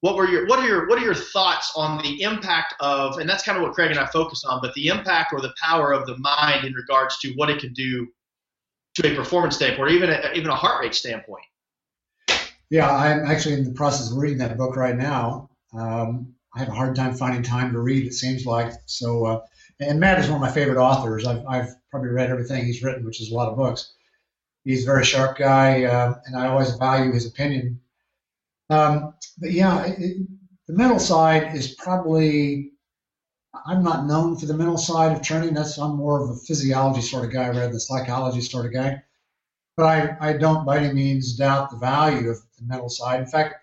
[0.00, 3.28] What were your what are your what are your thoughts on the impact of and
[3.28, 5.92] that's kind of what Craig and I focus on, but the impact or the power
[5.92, 8.06] of the mind in regards to what it can do
[8.94, 11.44] to a performance standpoint, or even a, even a heart rate standpoint.
[12.70, 15.50] Yeah, I'm actually in the process of reading that book right now.
[15.76, 18.06] Um, I have a hard time finding time to read.
[18.06, 19.24] It seems like so.
[19.24, 19.40] Uh,
[19.80, 21.26] and Matt is one of my favorite authors.
[21.26, 23.92] I've, I've probably read everything he's written, which is a lot of books.
[24.64, 27.80] He's a very sharp guy, uh, and I always value his opinion.
[28.68, 30.18] Um, but yeah, it,
[30.66, 32.72] the mental side is probably.
[33.66, 35.54] I'm not known for the mental side of training.
[35.54, 39.02] That's I'm more of a physiology sort of guy rather than psychology sort of guy.
[39.76, 43.20] But I, I don't by any means doubt the value of the mental side.
[43.20, 43.56] In fact,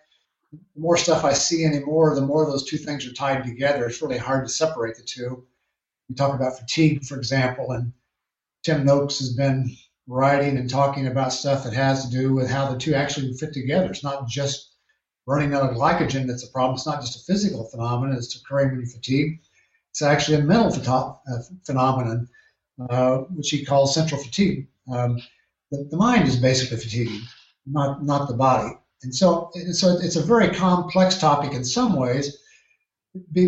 [0.52, 3.86] the more stuff I see anymore, the more those two things are tied together.
[3.86, 5.46] It's really hard to separate the two.
[6.10, 7.94] We talk about fatigue, for example, and
[8.64, 9.76] Tim Noakes has been
[10.08, 13.54] writing and talking about stuff that has to do with how the two actually fit
[13.54, 13.90] together.
[13.90, 14.76] It's not just
[15.26, 16.76] running out of glycogen that's a problem.
[16.76, 18.16] It's not just a physical phenomenon.
[18.16, 19.40] It's occurring when you fatigue.
[19.92, 22.30] It's actually a mental pheto- uh, phenomenon,
[22.90, 24.68] uh, which he calls central fatigue.
[24.92, 25.20] Um,
[25.72, 27.22] the, the mind is basically fatiguing,
[27.66, 28.74] not not the body.
[29.04, 32.38] And so, so it's a very complex topic in some ways,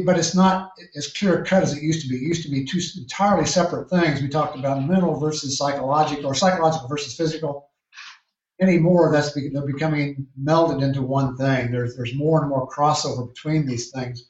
[0.05, 2.15] but it's not as clear cut as it used to be.
[2.15, 4.21] It used to be two entirely separate things.
[4.21, 7.69] We talked about mental versus psychological, or psychological versus physical.
[8.61, 11.71] Anymore, that's be, they're becoming melded into one thing.
[11.71, 14.29] There's there's more and more crossover between these things,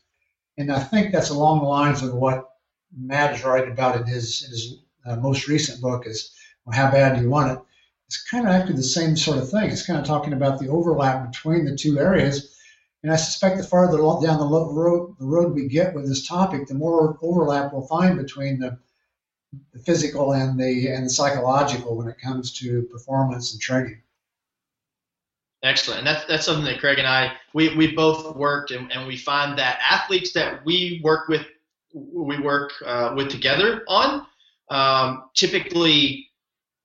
[0.58, 2.48] and I think that's along the lines of what
[2.96, 4.76] Matt is writing about in his in his
[5.06, 6.32] uh, most recent book is
[6.66, 7.60] well, how bad do you want it?
[8.08, 9.70] It's kind of actually the same sort of thing.
[9.70, 12.56] It's kind of talking about the overlap between the two areas.
[13.04, 16.68] And I suspect the farther down the road, the road we get with this topic,
[16.68, 18.78] the more overlap we'll find between the,
[19.74, 24.02] the physical and the and the psychological when it comes to performance and training.
[25.62, 26.00] Excellent.
[26.00, 29.18] And that's, that's something that Craig and I, we, we both worked and, and we
[29.18, 31.46] find that athletes that we work with,
[31.94, 34.26] we work uh, with together on,
[34.70, 36.30] um, typically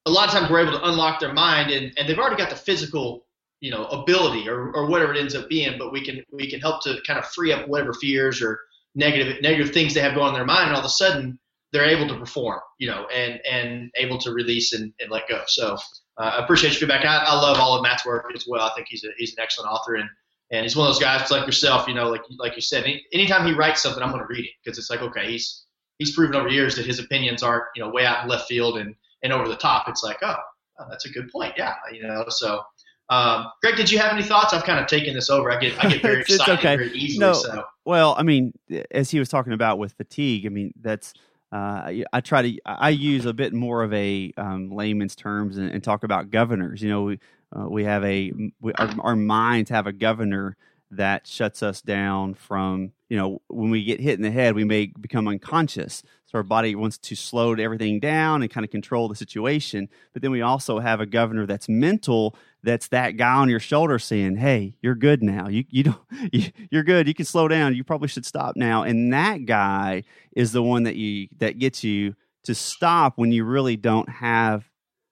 [0.07, 2.51] a lot of times we're able to unlock their mind and, and they've already got
[2.51, 3.24] the physical,
[3.65, 6.61] you know, ability or, or whatever it ends up being, but we can, we can
[6.61, 8.61] help to kind of free up whatever fears or
[8.95, 10.67] negative, negative things they have going on in their mind.
[10.67, 11.39] And all of a sudden
[11.73, 15.41] they're able to perform, you know, and, and able to release and, and let go.
[15.47, 15.79] So,
[16.19, 17.07] uh, I appreciate your feedback.
[17.07, 18.69] I, I love all of Matt's work as well.
[18.69, 20.11] I think he's a, he's an excellent author and,
[20.51, 23.03] and he's one of those guys like yourself, you know, like like you said, any,
[23.15, 25.65] anytime he writes something, I'm going to read it because it's like, okay, he's
[25.99, 28.77] he's proven over years that his opinions aren't, you know, way out in left field
[28.77, 29.89] and, and over the top.
[29.89, 30.37] It's like, oh,
[30.79, 31.55] oh that's a good point.
[31.57, 32.27] Yeah, you know.
[32.29, 32.63] So,
[33.11, 34.53] um, Greg, did you have any thoughts?
[34.55, 35.51] I've kind of taken this over.
[35.51, 36.77] I get I get very It's excited okay.
[36.77, 37.27] very easily.
[37.27, 37.33] No.
[37.35, 38.53] So, Well, I mean,
[38.91, 41.13] as he was talking about with fatigue, I mean that's
[41.53, 45.57] uh, I- I try to I use a bit more of a um, layman's terms
[45.59, 46.83] and, and talk about governors.
[46.83, 47.19] You know, we
[47.55, 50.57] uh, we have a we, our, our minds have a governor
[50.91, 54.65] that shuts us down from you know when we get hit in the head, we
[54.65, 56.03] may become unconscious.
[56.35, 59.89] So our body wants to slow everything down and kind of control the situation.
[60.13, 64.01] But then we also have a governor that's mental that's that guy on your shoulder
[64.01, 65.47] saying, "Hey, you're good now.
[65.47, 66.01] You you don't
[66.33, 67.07] you, you're good.
[67.07, 67.77] You can slow down.
[67.77, 70.03] You probably should stop now." And that guy
[70.35, 74.69] is the one that you that gets you to stop when you really don't have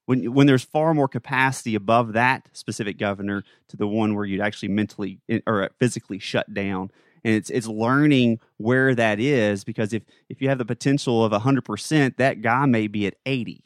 [0.06, 4.40] when when there's far more capacity above that specific governor to the one where you'd
[4.40, 6.90] actually mentally eh, or physically shut down
[7.24, 11.32] and it's it's learning where that is because if if you have the potential of
[11.32, 13.64] 100% that guy may be at 80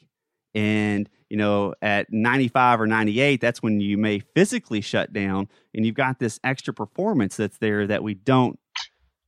[0.55, 5.85] and you know at 95 or 98 that's when you may physically shut down and
[5.85, 8.59] you've got this extra performance that's there that we don't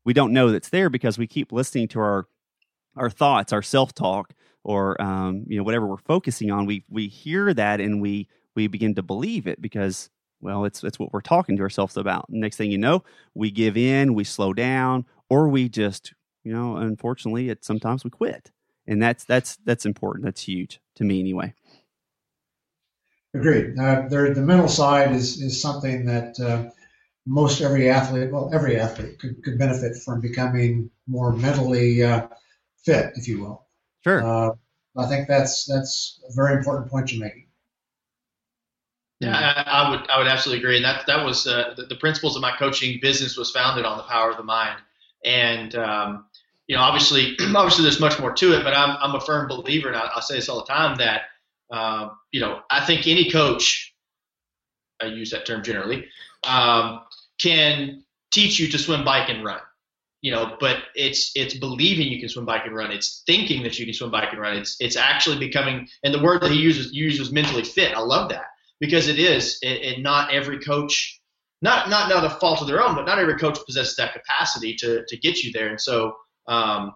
[0.05, 2.25] we don't know that's there because we keep listening to our
[2.95, 7.53] our thoughts our self-talk or um, you know whatever we're focusing on we we hear
[7.53, 10.09] that and we we begin to believe it because
[10.41, 12.29] well it's it's what we're talking to ourselves about.
[12.29, 16.13] Next thing you know we give in we slow down or we just
[16.43, 18.51] you know unfortunately it sometimes we quit.
[18.87, 20.25] And that's that's that's important.
[20.25, 21.53] That's huge to me anyway.
[23.35, 23.77] Agreed.
[23.77, 26.71] Uh, there, the mental side is is something that uh,
[27.27, 32.27] most every athlete well every athlete could, could benefit from becoming more mentally uh,
[32.83, 33.67] fit if you will.
[34.03, 34.23] Sure.
[34.23, 34.51] Uh,
[34.97, 37.48] I think that's that's a very important point you're making.
[39.19, 41.95] Yeah, I, I would I would absolutely agree, and that that was uh, the, the,
[41.95, 44.79] principles of my coaching business was founded on the power of the mind,
[45.25, 46.25] and um,
[46.67, 49.89] you know obviously obviously there's much more to it, but I'm I'm a firm believer,
[49.89, 51.23] and I, I say this all the time that
[51.69, 53.93] uh, you know I think any coach,
[55.01, 56.05] I use that term generally,
[56.45, 57.01] um,
[57.41, 59.59] can teach you to swim, bike, and run.
[60.21, 62.91] You know but it's it's believing you can swim bike and run.
[62.91, 64.55] It's thinking that you can swim bike and run.
[64.55, 67.93] It's it's actually becoming and the word that he uses uses mentally fit.
[67.95, 68.45] I love that
[68.79, 71.19] because it is and not every coach
[71.61, 74.75] not not not a fault of their own but not every coach possesses that capacity
[74.75, 76.15] to to get you there and so
[76.47, 76.93] um,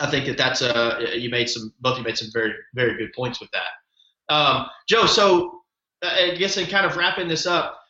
[0.00, 3.12] i think that that's a you made some both you made some very very good
[3.14, 5.60] points with that um, joe so
[6.02, 7.80] i guess in kind of wrapping this up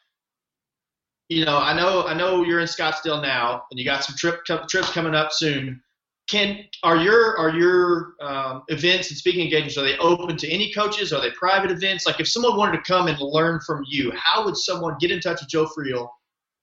[1.28, 4.44] you know, I know I know you're in Scottsdale now, and you got some trip
[4.44, 5.82] trips coming up soon.
[6.28, 10.72] Can are your are your um, events and speaking engagements are they open to any
[10.72, 11.12] coaches?
[11.12, 12.04] Are they private events?
[12.04, 15.20] Like if someone wanted to come and learn from you, how would someone get in
[15.20, 16.08] touch with Joe Friel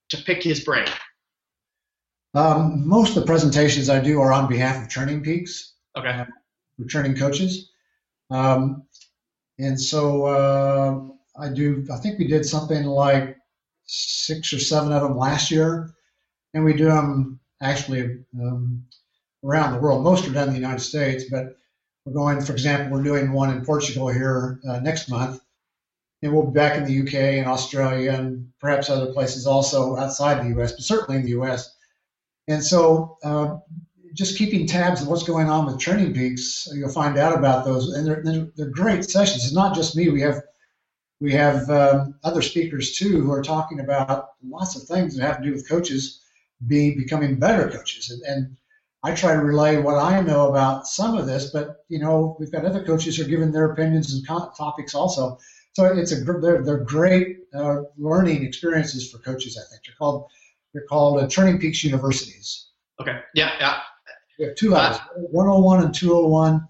[0.09, 0.87] to pick his brain?
[2.33, 5.75] Um, most of the presentations I do are on behalf of Training Peaks.
[5.95, 6.09] Okay.
[6.09, 6.25] Uh,
[6.87, 7.69] training coaches.
[8.31, 8.83] Um,
[9.59, 10.99] and so uh,
[11.39, 11.85] I do.
[11.91, 13.37] I think we did something like
[13.85, 15.93] six or seven of them last year,
[16.53, 18.83] and we do them actually um,
[19.43, 20.03] around the world.
[20.03, 21.57] Most are done in the United States, but
[22.05, 25.41] we're going, for example, we're doing one in Portugal here uh, next month,
[26.21, 30.43] and we'll be back in the UK and Australia and perhaps other places also outside
[30.43, 31.75] the US, but certainly in the US.
[32.47, 33.57] And so, uh,
[34.13, 37.93] just keeping tabs on what's going on with Training Peaks, you'll find out about those,
[37.93, 39.43] and they're, they're great sessions.
[39.43, 40.09] It's not just me.
[40.09, 40.43] We have
[41.19, 45.37] we have um, other speakers too who are talking about lots of things that have
[45.37, 46.21] to do with coaches
[46.67, 48.09] being becoming better coaches.
[48.11, 48.57] And, and
[49.03, 52.51] I try to relay what I know about some of this, but you know we've
[52.51, 55.37] got other coaches who are giving their opinions and co- topics also.
[55.73, 59.57] So it's a they're, they're great uh, learning experiences for coaches.
[59.57, 60.27] I think they're called
[60.73, 62.69] they're called uh, Training Peaks Universities.
[63.01, 63.19] Okay.
[63.35, 63.51] Yeah.
[63.59, 63.79] Yeah.
[64.39, 66.67] We have two levels, uh, 101 and 201,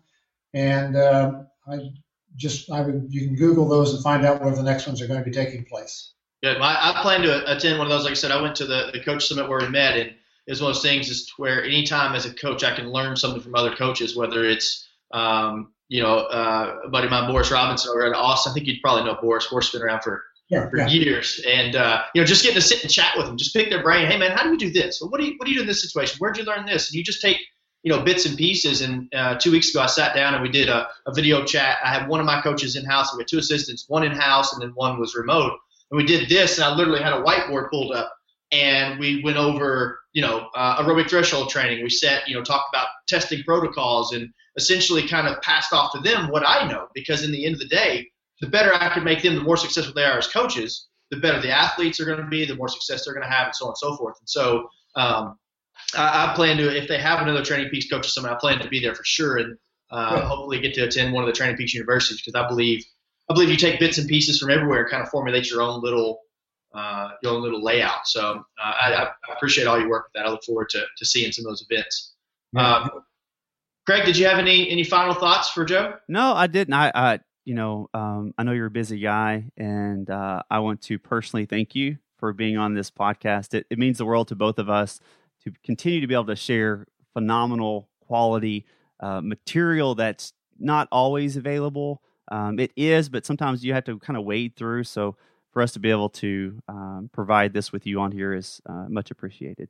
[0.54, 1.92] and uh, I
[2.36, 5.08] just I would you can Google those and find out where the next ones are
[5.08, 6.14] going to be taking place.
[6.42, 6.60] Good.
[6.60, 8.04] Well, I, I plan to attend one of those.
[8.04, 10.14] Like I said, I went to the, the coach summit where we met, and
[10.48, 13.42] it's one of those things is where anytime as a coach I can learn something
[13.42, 17.92] from other coaches, whether it's um, you know, uh, a buddy of mine, Boris Robinson
[17.92, 18.52] over at Austin.
[18.52, 19.48] I think you'd probably know Boris.
[19.48, 20.88] Boris has been around for yeah, for yeah.
[20.88, 23.70] years, and uh, you know, just getting to sit and chat with them, just pick
[23.70, 24.08] their brain.
[24.08, 25.00] Hey, man, how do you do this?
[25.00, 26.18] Well, what do you what do you do in this situation?
[26.20, 26.90] Where'd you learn this?
[26.90, 27.38] And you just take
[27.84, 28.82] you know bits and pieces.
[28.82, 31.78] And uh, two weeks ago, I sat down and we did a, a video chat.
[31.84, 33.14] I had one of my coaches in house.
[33.14, 35.54] We had two assistants, one in house, and then one was remote.
[35.92, 38.12] And we did this, and I literally had a whiteboard pulled up,
[38.54, 41.84] and we went over you know uh, aerobic threshold training.
[41.84, 46.00] We set you know talked about testing protocols and essentially kind of passed off to
[46.00, 48.08] them what I know because in the end of the day,
[48.40, 51.42] the better I can make them, the more successful they are as coaches, the better
[51.42, 53.66] the athletes are going to be, the more success they're going to have, and so
[53.66, 54.16] on and so forth.
[54.20, 55.38] And so, um,
[55.96, 58.60] I, I, plan to, if they have another Training Peaks coach or something, I plan
[58.60, 59.58] to be there for sure, and
[59.92, 60.28] uh, yeah.
[60.28, 62.84] hopefully get to attend one of the Training Peaks universities because I believe
[63.30, 65.82] I believe you take bits and pieces from everywhere and kind of formulate your own
[65.82, 66.20] little
[66.74, 68.08] uh, your own little layout.
[68.08, 70.28] So uh, I, I, appreciate all your work with that.
[70.28, 72.14] I look forward to, to seeing some of those events.
[72.54, 72.76] Yeah.
[72.76, 72.90] Um,
[73.86, 75.96] Craig, did you have any any final thoughts for Joe?
[76.08, 76.74] No, I didn't.
[76.74, 80.82] I, I you know, um, I know you're a busy guy, and uh, I want
[80.84, 83.54] to personally thank you for being on this podcast.
[83.54, 85.00] It, it means the world to both of us
[85.44, 88.66] to continue to be able to share phenomenal quality
[89.02, 92.02] uh, material that's not always available.
[92.32, 94.86] Um, it is, but sometimes you have to kind of wade through.
[94.86, 95.18] So
[95.54, 98.86] for us to be able to um, provide this with you on here is uh,
[98.90, 99.70] much appreciated.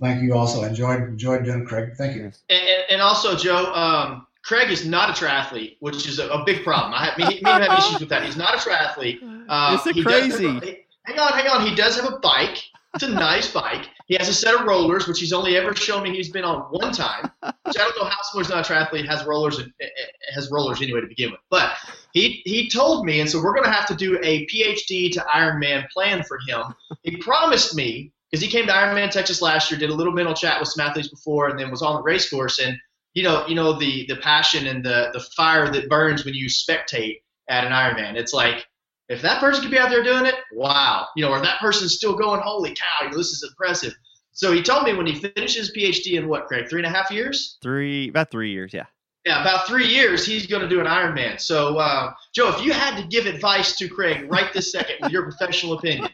[0.00, 0.34] Thank you.
[0.34, 1.90] Also enjoyed enjoyed doing Craig.
[1.96, 2.30] Thank you.
[2.48, 2.60] And,
[2.90, 6.94] and also, Joe, um, Craig is not a triathlete, which is a, a big problem.
[6.94, 8.24] I have, me, me have issues with that.
[8.24, 9.18] He's not a triathlete.
[9.48, 10.46] Uh, Is it does crazy?
[10.46, 10.62] have
[11.04, 11.66] hang on, hang on.
[11.66, 12.62] He does have a bike.
[12.94, 13.88] It's a nice bike.
[14.06, 16.62] He has a set of rollers, which he's only ever shown me he's been on
[16.70, 17.30] one time.
[17.42, 20.50] Which I don't know how someone's not a triathlete has rollers and eh, eh, has
[20.50, 21.40] rollers anyway to begin with.
[21.50, 21.72] But
[22.14, 25.20] he he told me, and so we're going to have to do a PhD to
[25.20, 26.62] Ironman plan for him.
[27.02, 30.34] He promised me because he came to Ironman Texas last year, did a little mental
[30.34, 32.58] chat with some athletes before, and then was on the race course.
[32.58, 32.76] And
[33.12, 36.46] you know, you know the the passion and the the fire that burns when you
[36.46, 37.20] spectate
[37.50, 38.16] at an Ironman.
[38.16, 38.66] It's like
[39.08, 41.94] if that person could be out there doing it, wow, you know, or that person's
[41.94, 43.94] still going, holy cow, you know, this is impressive.
[44.32, 47.10] So he told me when he finishes PhD in what, Craig, three and a half
[47.10, 47.58] years?
[47.62, 48.84] Three about three years, yeah.
[49.24, 51.40] Yeah, about three years, he's going to do an Ironman.
[51.40, 55.10] So, uh, Joe, if you had to give advice to Craig right this second with
[55.10, 56.08] your professional opinion,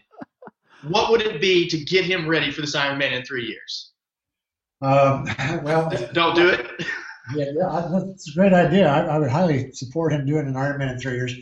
[0.88, 3.92] what would it be to get him ready for this Ironman in three years?
[4.80, 5.26] Um,
[5.62, 6.66] well, Don't do it.
[7.34, 8.88] yeah, yeah, that's a great idea.
[8.88, 11.34] I, I would highly support him doing an Ironman in three years.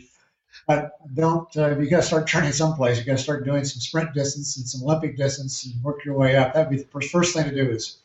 [0.67, 2.97] But don't, uh, you got to start training someplace.
[2.97, 6.15] You got to start doing some sprint distance and some Olympic distance and work your
[6.15, 6.53] way up.
[6.53, 7.99] That'd be the first, first thing to do is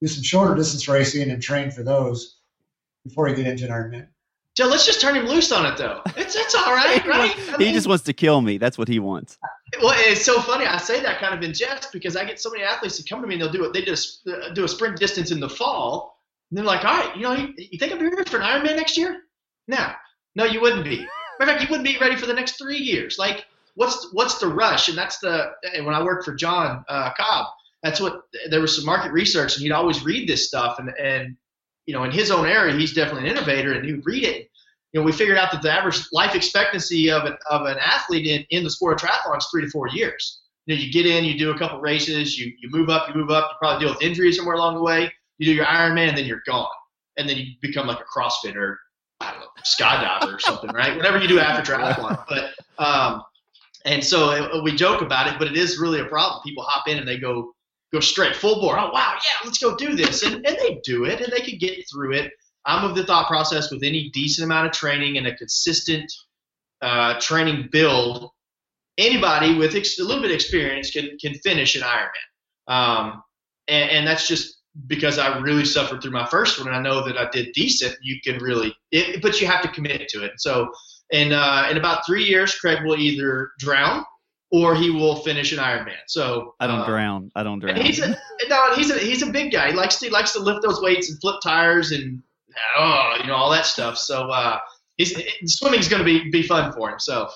[0.00, 2.36] do some shorter distance racing and train for those
[3.04, 4.06] before you get into an Ironman.
[4.54, 6.00] Joe, let's just turn him loose on it, though.
[6.16, 7.32] It's, it's all right, right?
[7.54, 8.58] I He just wants to kill me.
[8.58, 9.38] That's what he wants.
[9.80, 10.66] Well, it's so funny.
[10.66, 13.20] I say that kind of in jest because I get so many athletes that come
[13.20, 13.72] to me and they'll do it.
[13.72, 16.18] They just uh, do a sprint distance in the fall,
[16.50, 18.42] and they're like, "All right, you know, you, you think I'll be ready for an
[18.42, 19.20] Ironman next year?"
[19.68, 19.92] No,
[20.34, 21.06] no, you wouldn't be.
[21.38, 23.18] Matter of fact, you wouldn't be ready for the next three years.
[23.18, 24.88] Like, what's what's the rush?
[24.88, 27.46] And that's the and when I worked for John uh, Cobb,
[27.82, 31.36] that's what there was some market research, and he'd always read this stuff, and and
[31.86, 34.48] you know, in his own area, he's definitely an innovator, and he would read it
[34.92, 38.26] you know, we figured out that the average life expectancy of an, of an athlete
[38.26, 40.40] in, in the sport of triathlon is three to four years.
[40.66, 43.14] You know, you get in, you do a couple races, you, you move up, you
[43.14, 45.12] move up, you probably deal with injuries somewhere along the way.
[45.38, 46.68] You do your Ironman, then you're gone.
[47.16, 48.76] And then you become like a CrossFitter,
[49.64, 50.96] skydiver or something, right?
[50.96, 52.24] Whatever you do after triathlon.
[52.28, 53.22] But, um,
[53.84, 56.42] and so uh, we joke about it, but it is really a problem.
[56.44, 57.54] People hop in and they go,
[57.92, 58.78] go straight full bore.
[58.78, 60.22] Oh, wow, yeah, let's go do this.
[60.22, 62.32] And, and they do it and they can get through it.
[62.64, 66.12] I'm of the thought process with any decent amount of training and a consistent
[66.82, 68.30] uh, training build,
[68.98, 72.72] anybody with ex- a little bit of experience can can finish an Ironman.
[72.72, 73.22] Um,
[73.68, 77.04] and, and that's just because I really suffered through my first one, and I know
[77.04, 77.96] that I did decent.
[78.02, 80.32] You can really, it, but you have to commit to it.
[80.38, 80.70] So,
[81.10, 84.04] in uh, in about three years, Craig will either drown
[84.50, 85.98] or he will finish an Ironman.
[86.06, 87.30] So I don't uh, drown.
[87.34, 87.76] I don't drown.
[87.76, 88.08] he's a
[88.48, 89.70] no, he's a he's a big guy.
[89.70, 92.22] He likes to he likes to lift those weights and flip tires and
[92.76, 93.98] oh, you know all that stuff.
[93.98, 94.58] So uh,
[94.96, 95.14] he's
[95.44, 96.98] swimming's going to be be fun for him.
[96.98, 97.28] So,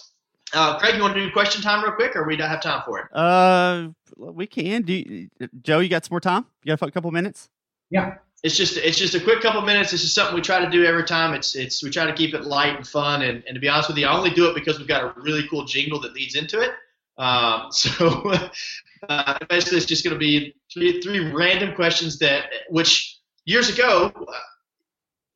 [0.52, 2.82] uh, Craig, you want to do question time real quick, or we don't have time
[2.84, 3.06] for it?
[3.14, 4.82] Uh, we can.
[4.82, 5.28] Do you,
[5.62, 5.78] Joe?
[5.78, 6.46] You got some more time?
[6.64, 7.48] You got a couple minutes?
[7.90, 8.16] Yeah.
[8.42, 9.92] It's just it's just a quick couple minutes.
[9.92, 11.32] This is something we try to do every time.
[11.32, 13.22] It's it's we try to keep it light and fun.
[13.22, 15.20] And, and to be honest with you, I only do it because we've got a
[15.20, 16.70] really cool jingle that leads into it.
[17.18, 18.32] Um, so
[19.08, 24.12] uh, basically, it's just going to be three three random questions that which years ago
[24.16, 24.32] uh,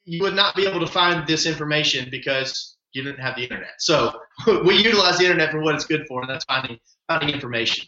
[0.05, 3.75] you would not be able to find this information because you didn't have the internet.
[3.79, 4.21] So
[4.65, 7.87] we utilize the internet for what it's good for, and that's finding finding information.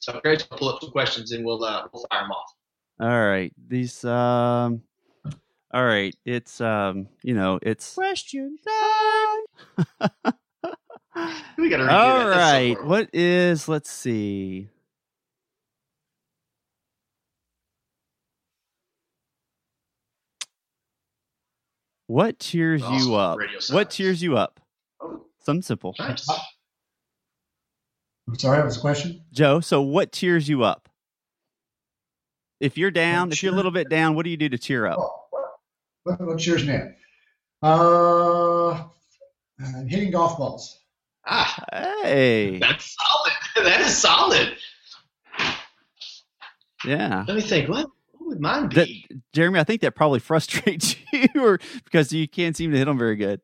[0.00, 2.52] So great to pull up some questions and we'll uh, we'll fire them off.
[3.00, 3.52] All right.
[3.68, 4.04] These.
[4.04, 4.82] Um.
[5.72, 6.14] All right.
[6.24, 7.08] It's um.
[7.22, 7.58] You know.
[7.62, 10.34] It's question time.
[11.58, 12.82] We got to All right.
[12.84, 13.68] What is?
[13.68, 14.68] Let's see.
[22.12, 23.38] What cheers Awesome you up?
[23.38, 23.96] What silence.
[23.96, 24.60] cheers you up?
[25.00, 25.94] Oh, Something simple.
[25.98, 26.28] nice.
[28.28, 29.22] I'm sorry, what was a question?
[29.32, 30.90] Joe, so what cheers you up?
[32.60, 34.58] If you're down, What if you're a little bit down, what do you do to
[34.58, 34.98] cheer up?
[35.00, 35.20] Oh,
[36.02, 36.84] what, what cheers me up?
[37.62, 38.84] Uh,
[39.88, 40.80] hitting golf balls.
[41.26, 41.64] Ah,
[42.02, 42.58] Hey.
[42.58, 43.32] that's solid.
[43.70, 44.56] That is solid.
[46.84, 47.24] Yeah.
[47.26, 47.70] Let me think.
[47.70, 47.90] What, what
[48.32, 48.88] would mine That.
[49.32, 52.98] Jeremy, I think that probably frustrates you or because you can't seem to hit them
[52.98, 53.40] very good.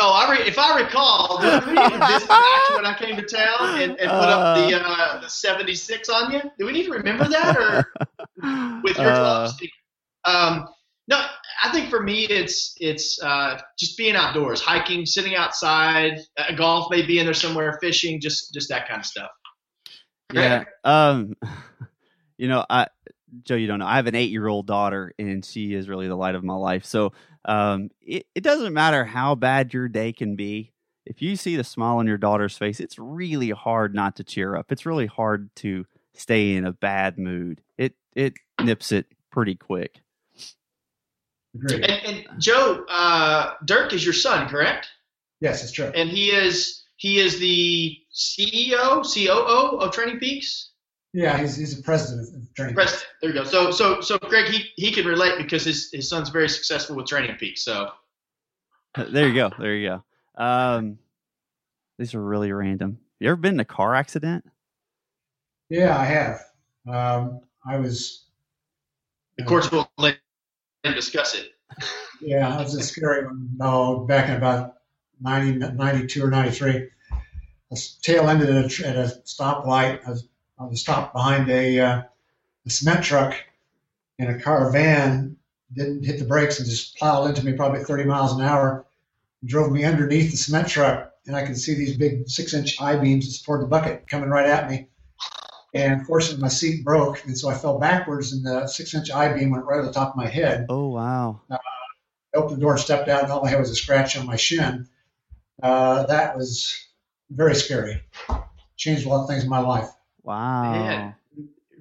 [0.00, 3.22] oh, I re- if I recall, did we need to back when I came to
[3.22, 6.40] town and, and put up the uh, the 76 on you?
[6.58, 7.92] Do we need to remember that or
[8.82, 9.52] with your Uh?
[10.26, 10.66] Um,
[11.06, 11.22] no,
[11.62, 16.90] I think for me it's it's uh, just being outdoors, hiking, sitting outside, uh, golf
[16.90, 19.30] may be in there somewhere, fishing, just just that kind of stuff.
[20.32, 20.64] yeah.
[20.82, 21.34] Um,
[22.38, 22.86] you know, I,
[23.42, 23.86] Joe, you don't know.
[23.86, 26.54] I have an eight year old daughter, and she is really the light of my
[26.54, 26.84] life.
[26.84, 27.12] So,
[27.44, 30.72] um, it, it doesn't matter how bad your day can be.
[31.06, 34.56] If you see the smile on your daughter's face, it's really hard not to cheer
[34.56, 34.72] up.
[34.72, 37.60] It's really hard to stay in a bad mood.
[37.76, 40.00] It it nips it pretty quick.
[41.54, 41.84] Agreed.
[41.84, 44.88] And, and Joe, uh, Dirk is your son, correct?
[45.40, 45.92] Yes, it's true.
[45.94, 50.70] And he is he is the CEO, COO of Training Peaks.
[51.14, 52.74] Yeah, he's he's the president of Training.
[52.74, 53.06] President.
[53.22, 53.44] There you go.
[53.44, 57.06] So so so Greg, he he can relate because his his son's very successful with
[57.06, 57.64] Training Peaks.
[57.64, 57.90] So
[59.10, 59.50] There you go.
[59.58, 60.42] There you go.
[60.42, 60.98] Um,
[61.98, 62.98] these are really random.
[63.20, 64.44] You ever been in a car accident?
[65.70, 66.40] Yeah, I have.
[66.86, 68.24] Um, I was.
[69.38, 70.18] of course we'll let
[70.82, 71.52] him discuss it.
[72.20, 73.50] Yeah, I was a scary one.
[73.56, 74.76] No, back in about
[75.20, 76.88] 90, 92 or 93.
[77.12, 80.00] I tail ended at a, at a stoplight.
[80.06, 80.28] I was,
[80.58, 82.02] I was stopped behind a, uh,
[82.66, 83.34] a cement truck,
[84.18, 85.36] and a car van
[85.72, 88.86] didn't hit the brakes and just plowed into me probably 30 miles an hour
[89.44, 91.12] drove me underneath the cement truck.
[91.26, 94.28] And I could see these big six inch I beams that support the bucket coming
[94.28, 94.88] right at me.
[95.74, 99.32] And fortunately, my seat broke, and so I fell backwards, and the six inch I
[99.32, 100.66] beam went right on the top of my head.
[100.68, 101.40] Oh wow.
[101.50, 101.58] I
[102.34, 104.36] opened the door and stepped out, and all I had was a scratch on my
[104.36, 104.86] shin.
[105.60, 106.76] Uh, that was
[107.30, 108.02] very scary.
[108.76, 109.88] Changed a lot of things in my life.
[110.24, 110.72] Wow.
[110.72, 111.14] Man.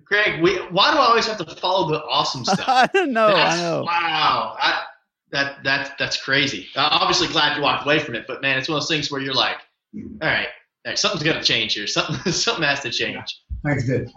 [0.06, 2.64] Greg, we, why do I always have to follow the awesome stuff?
[2.68, 3.28] I don't know.
[3.28, 3.84] I know.
[3.84, 4.84] Wow, I,
[5.32, 6.68] that that that's crazy.
[6.76, 9.10] Uh, obviously, glad you walked away from it, but man, it's one of those things
[9.10, 9.58] where you're like,
[9.96, 10.48] all right, all right
[10.96, 11.88] something's got to change here.
[11.88, 13.42] Something something has to change.
[13.64, 14.12] Thanks, did.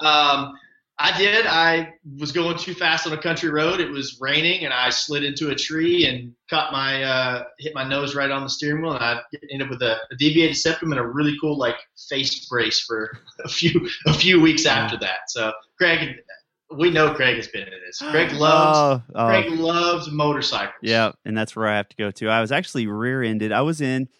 [0.00, 0.54] Um,
[1.02, 1.46] I did.
[1.46, 3.80] I was going too fast on a country road.
[3.80, 7.88] It was raining, and I slid into a tree and caught my uh, hit my
[7.88, 9.20] nose right on the steering wheel, and I
[9.50, 11.76] ended up with a, a deviated septum and a really cool like
[12.10, 15.20] face brace for a few a few weeks after that.
[15.28, 16.16] So, Craig,
[16.70, 17.98] we know Craig has been in this.
[17.98, 20.74] Craig loves Oh, oh, Craig loves motorcycles.
[20.82, 22.28] Yeah, and that's where I have to go to.
[22.28, 23.52] I was actually rear-ended.
[23.52, 24.10] I was in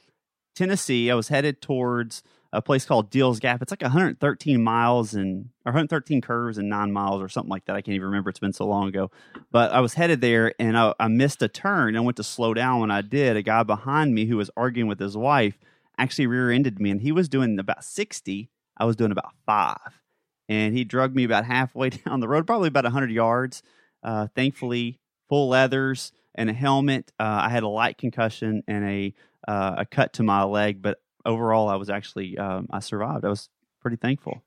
[0.54, 1.10] Tennessee.
[1.10, 2.22] I was headed towards
[2.52, 3.62] a place called Deals Gap.
[3.62, 7.76] It's like 113 miles and or 113 curves and nine miles or something like that.
[7.76, 8.30] I can't even remember.
[8.30, 9.10] It's been so long ago.
[9.52, 11.96] But I was headed there and I, I missed a turn.
[11.96, 13.36] I went to slow down when I did.
[13.36, 15.58] A guy behind me who was arguing with his wife
[16.00, 18.50] actually rear-ended me, and he was doing about 60.
[18.76, 20.00] I was doing about five,
[20.48, 23.62] and he drugged me about halfway down the road, probably about 100 yards.
[24.02, 24.98] Uh, thankfully,
[25.28, 27.12] full leathers and a helmet.
[27.20, 29.14] Uh, I had a light concussion and a
[29.46, 33.24] uh, a cut to my leg, but overall, I was actually um, I survived.
[33.24, 33.48] I was
[33.80, 34.42] pretty thankful.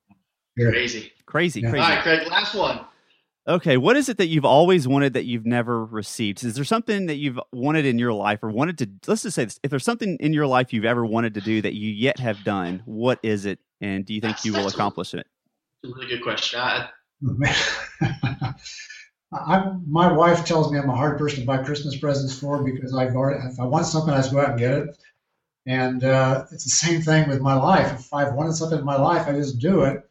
[0.57, 1.11] Crazy.
[1.25, 1.69] Crazy, Yeah.
[1.71, 1.81] Crazy.
[1.83, 2.27] right, Craig.
[2.27, 2.81] Last one.
[3.45, 6.43] Okay, what is it that you've always wanted that you've never received?
[6.45, 8.89] Is there something that you've wanted in your life or wanted to?
[9.05, 11.61] Let's just say this: if there's something in your life you've ever wanted to do
[11.61, 14.59] that you yet have done, what is it, and do you think That's- you will
[14.59, 15.27] that's- accomplish it?
[15.83, 16.59] It's a really good question.
[16.61, 16.87] I,
[19.33, 22.95] I, my wife tells me I'm a hard person to buy Christmas presents for because
[22.95, 24.97] I've already, if I want something, I just go out and get it.
[25.65, 27.93] And uh, it's the same thing with my life.
[27.93, 30.03] If I've wanted something in my life, I just do it.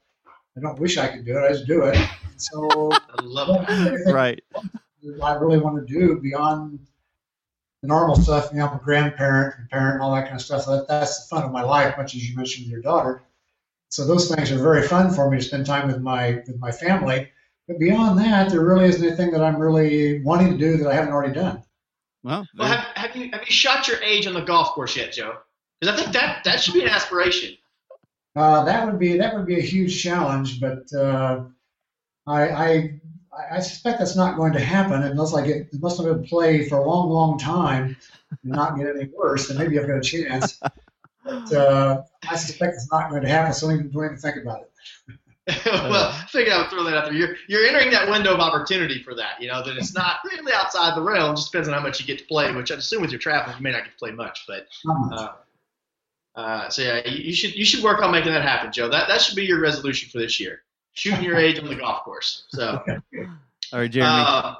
[0.56, 1.44] I don't wish I could do it.
[1.44, 1.96] I just do it.
[2.36, 4.12] So I love it.
[4.12, 4.42] Right.
[5.22, 6.78] I really want to do beyond
[7.82, 8.50] the normal stuff.
[8.52, 10.66] You know, I'm a grandparent and parent and all that kind of stuff.
[10.66, 13.22] That, that's the fun of my life, much as you mentioned with your daughter.
[13.90, 16.72] So those things are very fun for me to spend time with my with my
[16.72, 17.30] family.
[17.68, 20.94] But beyond that, there really isn't anything that I'm really wanting to do that I
[20.94, 21.62] haven't already done.
[22.22, 25.12] Well, Well, have, have you have you shot your age on the golf course yet,
[25.12, 25.38] Joe?
[25.80, 27.56] Because I think that that should be an aspiration.
[28.36, 31.44] Uh, that would be that would be a huge challenge, but uh,
[32.26, 33.00] I, I
[33.50, 36.68] I suspect that's not going to happen unless I get unless I'm going to play
[36.68, 37.96] for a long, long time
[38.30, 39.48] and not get any worse.
[39.48, 40.60] Then maybe I've got a chance.
[41.24, 44.36] But uh, I suspect it's not going to happen, so don't even, don't even think
[44.36, 45.18] about it.
[45.66, 47.14] well, I figured I would throw that out there.
[47.14, 49.40] You're you're entering that window of opportunity for that.
[49.40, 51.34] You know that it's not really outside the realm.
[51.34, 52.52] Just depends on how much you get to play.
[52.54, 54.44] Which I assume with your travel, you may not get to play much.
[54.46, 55.32] But uh,
[56.36, 58.88] uh, so yeah, you, you should you should work on making that happen, Joe.
[58.88, 60.62] That that should be your resolution for this year.
[60.92, 62.44] Shooting your age on the golf course.
[62.50, 62.80] So.
[63.72, 64.12] all right, Jeremy.
[64.12, 64.54] Uh,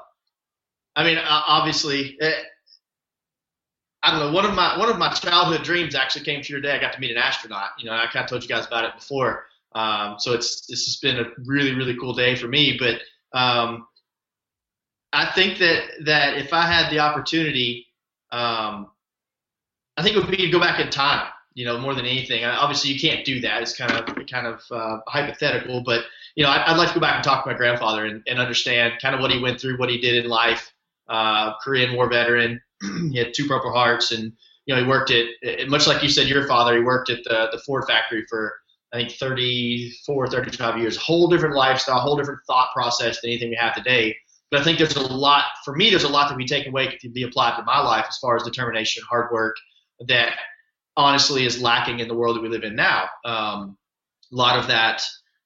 [0.95, 2.33] I mean, uh, obviously, eh,
[4.01, 4.31] I don't know.
[4.33, 6.75] One of my one of my childhood dreams actually came true today.
[6.75, 7.69] I got to meet an astronaut.
[7.79, 9.45] You know, I kind of told you guys about it before.
[9.75, 12.77] Um, so it's this has been a really really cool day for me.
[12.79, 13.01] But
[13.37, 13.87] um,
[15.11, 17.87] I think that that if I had the opportunity,
[18.31, 18.91] um,
[19.97, 21.27] I think it would be to go back in time.
[21.55, 22.43] You know, more than anything.
[22.43, 23.61] I, obviously, you can't do that.
[23.61, 26.03] It's kind of kind of uh, hypothetical, but
[26.35, 28.39] you know, I'd, I'd like to go back and talk to my grandfather and, and
[28.39, 30.73] understand kind of what he went through, what he did in life.
[31.07, 32.59] Uh, Korean War veteran.
[33.11, 34.33] he had two Purple Hearts, and
[34.65, 36.75] you know, he worked at much like you said, your father.
[36.75, 38.55] He worked at the the Ford factory for
[38.93, 40.97] I think 34, 35 years.
[40.97, 44.15] Whole different lifestyle, whole different thought process than anything we have today.
[44.51, 45.89] But I think there's a lot for me.
[45.89, 48.35] There's a lot that we take away can be applied to my life as far
[48.35, 49.55] as determination, hard work
[50.07, 50.33] that
[50.95, 53.09] honestly is lacking in the world that we live in now.
[53.25, 53.77] Um,
[54.31, 55.01] a lot of that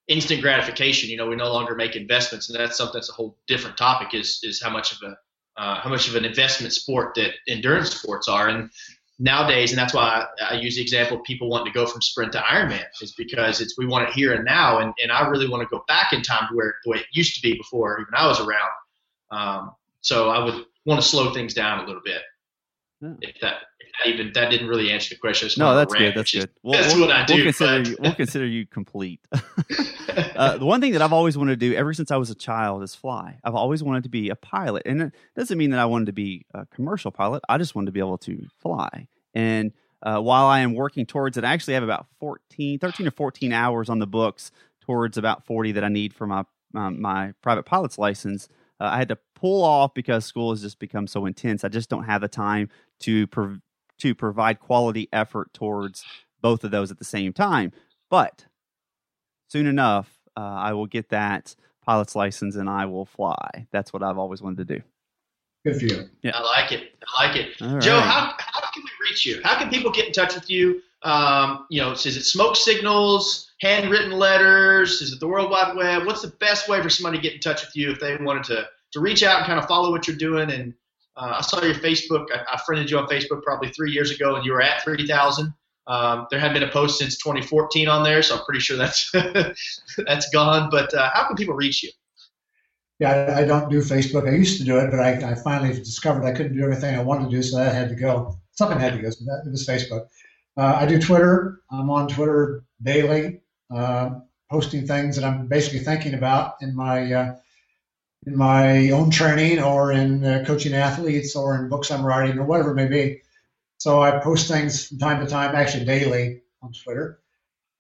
[0.10, 1.10] instant gratification.
[1.10, 4.14] You know, we no longer make investments, and that's something that's a whole different topic.
[4.14, 5.16] Is is how much of a
[5.58, 8.48] uh, how much of an investment sport that endurance sports are.
[8.48, 8.70] And
[9.20, 12.02] nowadays, and that's why I, I, use the example of people wanting to go from
[12.02, 15.28] sprint to Ironman is because it's we want it here and now, and, and I
[15.28, 17.56] really want to go back in time to where the way it used to be
[17.56, 18.70] before even I was around.
[19.32, 22.22] Um, so I would want to slow things down a little bit.
[23.02, 23.14] Yeah.
[23.22, 23.56] If that
[24.06, 25.50] even that didn't really answer the question.
[25.58, 26.14] No, that's good.
[26.16, 26.50] That's good.
[26.62, 27.36] We'll, that's we'll, what I do.
[27.36, 29.20] We'll consider, you, we'll consider you complete.
[30.36, 32.36] uh, the one thing that I've always wanted to do ever since I was a
[32.36, 33.40] child is fly.
[33.44, 36.14] I've always wanted to be a pilot, and it doesn't mean that I wanted to
[36.14, 37.44] be a commercial pilot.
[37.50, 39.08] I just wanted to be able to fly.
[39.34, 43.12] And uh, while I am working towards it, I actually have about 14, 13 or
[43.12, 46.44] 14 hours on the books towards about 40 that I need for my
[46.76, 48.48] um, my private pilot's license.
[48.80, 51.64] Uh, I had to pull off because school has just become so intense.
[51.64, 52.70] I just don't have the time
[53.02, 53.62] to prov-
[54.00, 56.06] to provide quality effort towards
[56.42, 57.72] both of those at the same time.
[58.10, 58.46] But
[59.48, 63.68] soon enough, uh, I will get that pilot's license and I will fly.
[63.72, 64.84] That's what I've always wanted to do.
[65.66, 66.10] Good for you.
[66.22, 66.32] Yeah.
[66.36, 66.96] I like it.
[67.18, 67.62] I like it.
[67.62, 68.04] All Joe, right.
[68.04, 69.42] how, how can we reach you?
[69.44, 70.82] How can people get in touch with you?
[71.04, 75.02] Um, you know, is it smoke signals, handwritten letters?
[75.02, 76.06] Is it the World Wide Web?
[76.06, 78.44] What's the best way for somebody to get in touch with you if they wanted
[78.46, 80.74] to, to reach out and kind of follow what you're doing and
[81.18, 82.28] uh, I saw your Facebook.
[82.34, 85.54] I, I, friended you on Facebook probably three years ago, and you were at 3,000.
[85.88, 89.10] Um, there hadn't been a post since 2014 on there, so I'm pretty sure that's
[90.06, 90.70] that's gone.
[90.70, 91.90] But uh, how can people reach you?
[93.00, 94.28] Yeah, I, I, don't do Facebook.
[94.28, 97.04] I used to do it, but I, I, finally discovered I couldn't do everything I
[97.04, 98.38] wanted to do, so that had to go.
[98.52, 99.10] Something had to go.
[99.12, 100.08] So that, it was Facebook.
[100.58, 101.62] Uh, I do Twitter.
[101.72, 103.42] I'm on Twitter daily,
[103.74, 104.10] uh,
[104.52, 107.36] posting things that I'm basically thinking about in my uh,
[108.28, 112.44] in my own training or in uh, coaching athletes or in books I'm writing or
[112.44, 113.22] whatever it may be.
[113.78, 117.22] So I post things from time to time, actually daily on Twitter.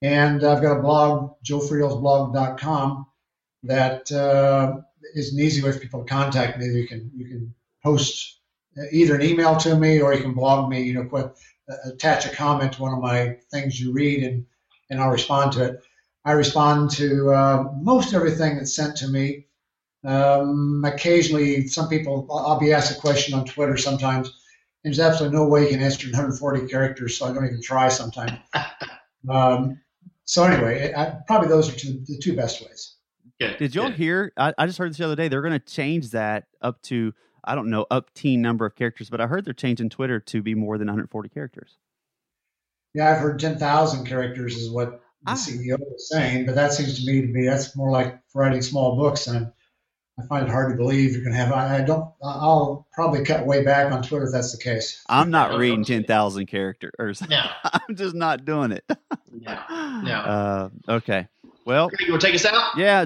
[0.01, 3.07] And I've got a blog, joefrielsblog.com,
[3.63, 4.77] that uh,
[5.15, 6.67] is an easy way for people to contact me.
[6.67, 8.39] You can you can post
[8.91, 10.83] either an email to me or you can blog me.
[10.83, 11.33] You know, put,
[11.69, 14.45] uh, attach a comment to one of my things you read, and
[14.89, 15.83] and I'll respond to it.
[16.23, 19.47] I respond to uh, most everything that's sent to me.
[20.05, 24.27] Um, occasionally, some people, I'll be asked a question on Twitter sometimes,
[24.83, 27.61] and there's absolutely no way you can answer in 140 characters, so I don't even
[27.61, 28.33] try sometimes.
[29.29, 29.79] um,
[30.23, 32.95] so anyway, I, probably those are two, the two best ways.
[33.39, 34.33] Good, Did y'all hear?
[34.37, 35.27] I, I, just heard this the other day.
[35.27, 39.09] They're going to change that up to I don't know up teen number of characters,
[39.09, 41.77] but I heard they're changing Twitter to be more than 140 characters.
[42.93, 45.35] Yeah, I've heard 10,000 characters is what the ah.
[45.35, 48.95] CEO was saying, but that seems to me to be that's more like writing small
[48.95, 49.51] books and
[50.19, 51.51] I find it hard to believe you're going to have.
[51.51, 52.11] I, I, don't.
[52.23, 55.03] I'll probably cut way back on Twitter if that's the case.
[55.07, 57.21] I'm not reading ten thousand characters.
[57.29, 58.83] No, I'm just not doing it.
[59.31, 60.13] no, no.
[60.13, 61.27] Uh, okay.
[61.65, 62.77] Well, you want to take us out?
[62.77, 63.05] Yeah,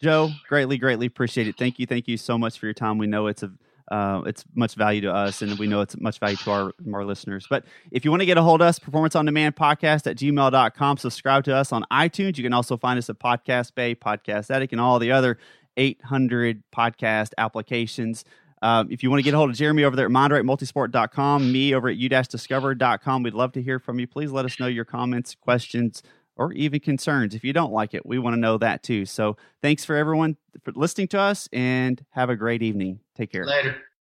[0.00, 0.30] Joe.
[0.48, 1.56] Greatly, greatly appreciate it.
[1.56, 2.98] Thank you, thank you so much for your time.
[2.98, 3.50] We know it's a
[3.90, 7.04] uh, it's much value to us, and we know it's much value to our, our
[7.04, 7.46] listeners.
[7.48, 10.16] But if you want to get a hold of us, Performance on Demand Podcast at
[10.16, 10.96] gmail.com.
[10.98, 12.36] Subscribe to us on iTunes.
[12.36, 15.38] You can also find us at Podcast Bay, Podcast Addict, and all the other
[15.76, 18.24] 800 podcast applications.
[18.62, 21.74] Um, if you want to get a hold of Jeremy over there at mindrightmultisport.com, me
[21.74, 24.06] over at u-discover.com, we'd love to hear from you.
[24.06, 26.02] Please let us know your comments, questions,
[26.36, 27.34] or even concerns.
[27.34, 29.04] If you don't like it, we want to know that too.
[29.04, 33.00] So thanks for everyone for listening to us and have a great evening.
[33.14, 33.46] Take care.
[33.46, 33.76] Later.